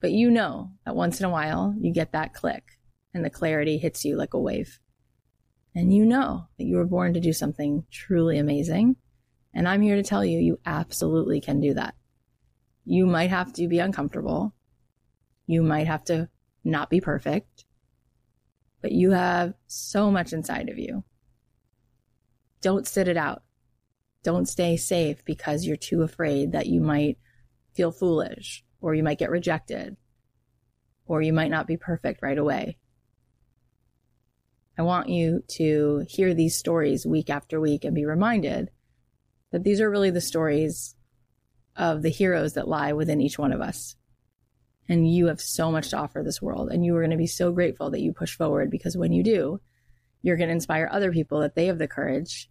[0.00, 2.78] But you know that once in a while you get that click
[3.14, 4.78] and the clarity hits you like a wave.
[5.74, 8.96] And you know that you were born to do something truly amazing.
[9.54, 11.94] And I'm here to tell you, you absolutely can do that.
[12.84, 14.54] You might have to be uncomfortable.
[15.46, 16.28] You might have to
[16.64, 17.64] not be perfect,
[18.80, 21.04] but you have so much inside of you.
[22.60, 23.42] Don't sit it out.
[24.22, 27.18] Don't stay safe because you're too afraid that you might
[27.74, 29.96] feel foolish or you might get rejected
[31.06, 32.76] or you might not be perfect right away.
[34.78, 38.70] I want you to hear these stories week after week and be reminded
[39.50, 40.94] that these are really the stories
[41.76, 43.96] of the heroes that lie within each one of us.
[44.88, 46.70] And you have so much to offer this world.
[46.70, 49.22] And you are going to be so grateful that you push forward because when you
[49.22, 49.60] do,
[50.22, 52.50] you're going to inspire other people that they have the courage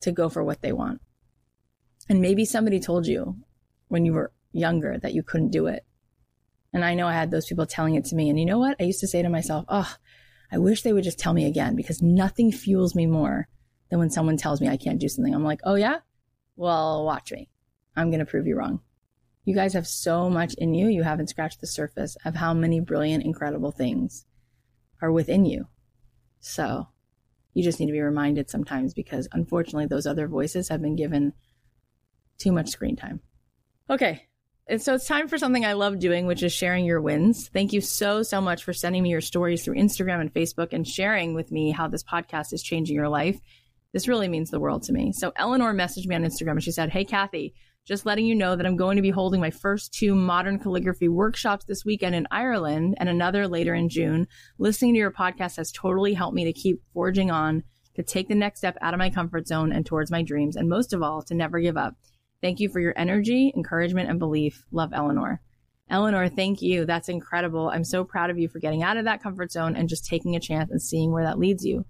[0.00, 1.00] to go for what they want.
[2.08, 3.36] And maybe somebody told you
[3.88, 5.84] when you were younger that you couldn't do it.
[6.72, 8.28] And I know I had those people telling it to me.
[8.28, 8.76] And you know what?
[8.80, 9.94] I used to say to myself, oh,
[10.50, 13.48] I wish they would just tell me again because nothing fuels me more
[13.90, 15.34] than when someone tells me I can't do something.
[15.34, 15.98] I'm like, oh yeah?
[16.56, 17.48] Well, watch me.
[17.96, 18.80] I'm going to prove you wrong.
[19.44, 20.88] You guys have so much in you.
[20.88, 24.24] You haven't scratched the surface of how many brilliant, incredible things
[25.00, 25.66] are within you.
[26.40, 26.88] So
[27.54, 31.32] you just need to be reminded sometimes because unfortunately those other voices have been given
[32.38, 33.20] too much screen time.
[33.90, 34.26] Okay.
[34.68, 37.48] And so it's time for something I love doing, which is sharing your wins.
[37.48, 40.86] Thank you so, so much for sending me your stories through Instagram and Facebook and
[40.86, 43.40] sharing with me how this podcast is changing your life.
[43.92, 45.12] This really means the world to me.
[45.12, 48.54] So Eleanor messaged me on Instagram and she said, Hey, Cathy, just letting you know
[48.54, 52.28] that I'm going to be holding my first two modern calligraphy workshops this weekend in
[52.30, 54.28] Ireland and another later in June.
[54.58, 57.64] Listening to your podcast has totally helped me to keep forging on,
[57.96, 60.68] to take the next step out of my comfort zone and towards my dreams, and
[60.68, 61.96] most of all, to never give up.
[62.40, 64.64] Thank you for your energy, encouragement, and belief.
[64.70, 65.40] Love Eleanor.
[65.90, 66.86] Eleanor, thank you.
[66.86, 67.68] That's incredible.
[67.68, 70.36] I'm so proud of you for getting out of that comfort zone and just taking
[70.36, 71.84] a chance and seeing where that leads you.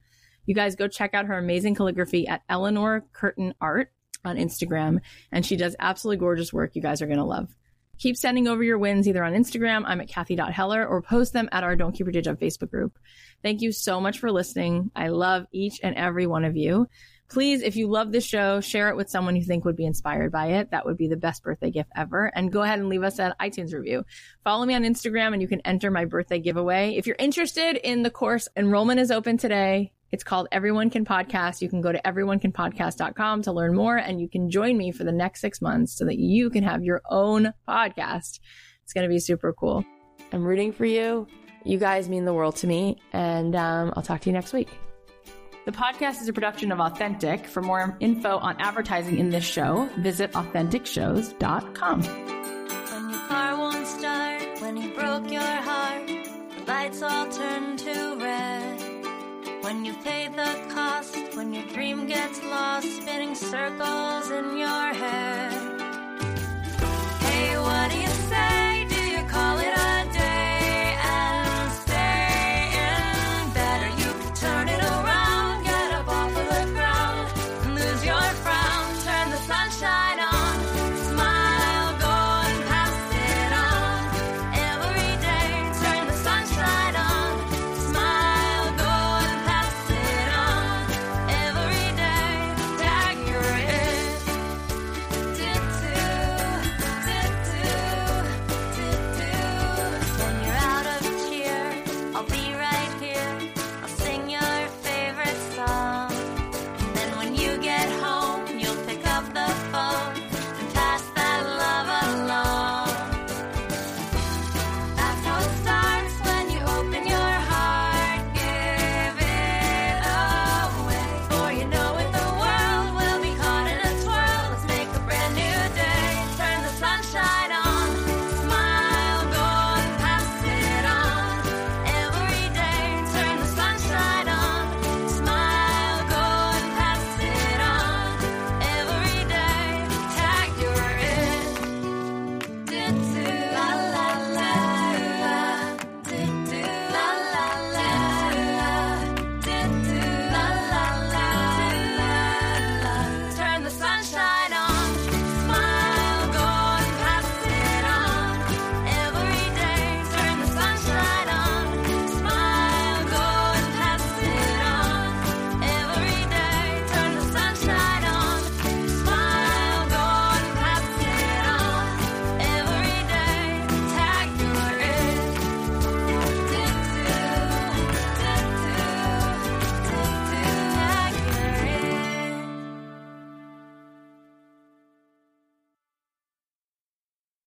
[0.47, 3.93] You guys go check out her amazing calligraphy at Eleanor Curtin Art
[4.25, 5.01] on Instagram.
[5.31, 7.55] And she does absolutely gorgeous work you guys are going to love.
[7.99, 11.63] Keep sending over your wins either on Instagram, I'm at Cathy.Heller, or post them at
[11.63, 12.99] our Don't Keep Your Day Job Facebook group.
[13.43, 14.91] Thank you so much for listening.
[14.97, 16.89] I love each and every one of you.
[17.29, 20.33] Please, if you love this show, share it with someone you think would be inspired
[20.33, 20.71] by it.
[20.71, 22.27] That would be the best birthday gift ever.
[22.35, 24.05] And go ahead and leave us an iTunes review.
[24.45, 26.97] Follow me on Instagram and you can enter my birthday giveaway.
[26.97, 29.93] If you're interested in the course, enrollment is open today.
[30.13, 31.63] It's called Everyone Can Podcast.
[31.63, 35.13] You can go to everyonecanpodcast.com to learn more and you can join me for the
[35.13, 38.39] next six months so that you can have your own podcast.
[38.85, 39.85] It's going to be super cool.
[40.31, 41.27] I'm rooting for you.
[41.65, 44.69] You guys mean the world to me and um, I'll talk to you next week.
[45.65, 47.47] The podcast is a production of Authentic.
[47.47, 52.03] For more info on advertising in this show, visit AuthenticShows.com.
[52.03, 58.19] When your car won't start, when you broke your heart, the lights all turn to
[58.21, 58.82] red.
[59.63, 65.32] When you pay the cost, when your dream gets lost, spinning circles in your head.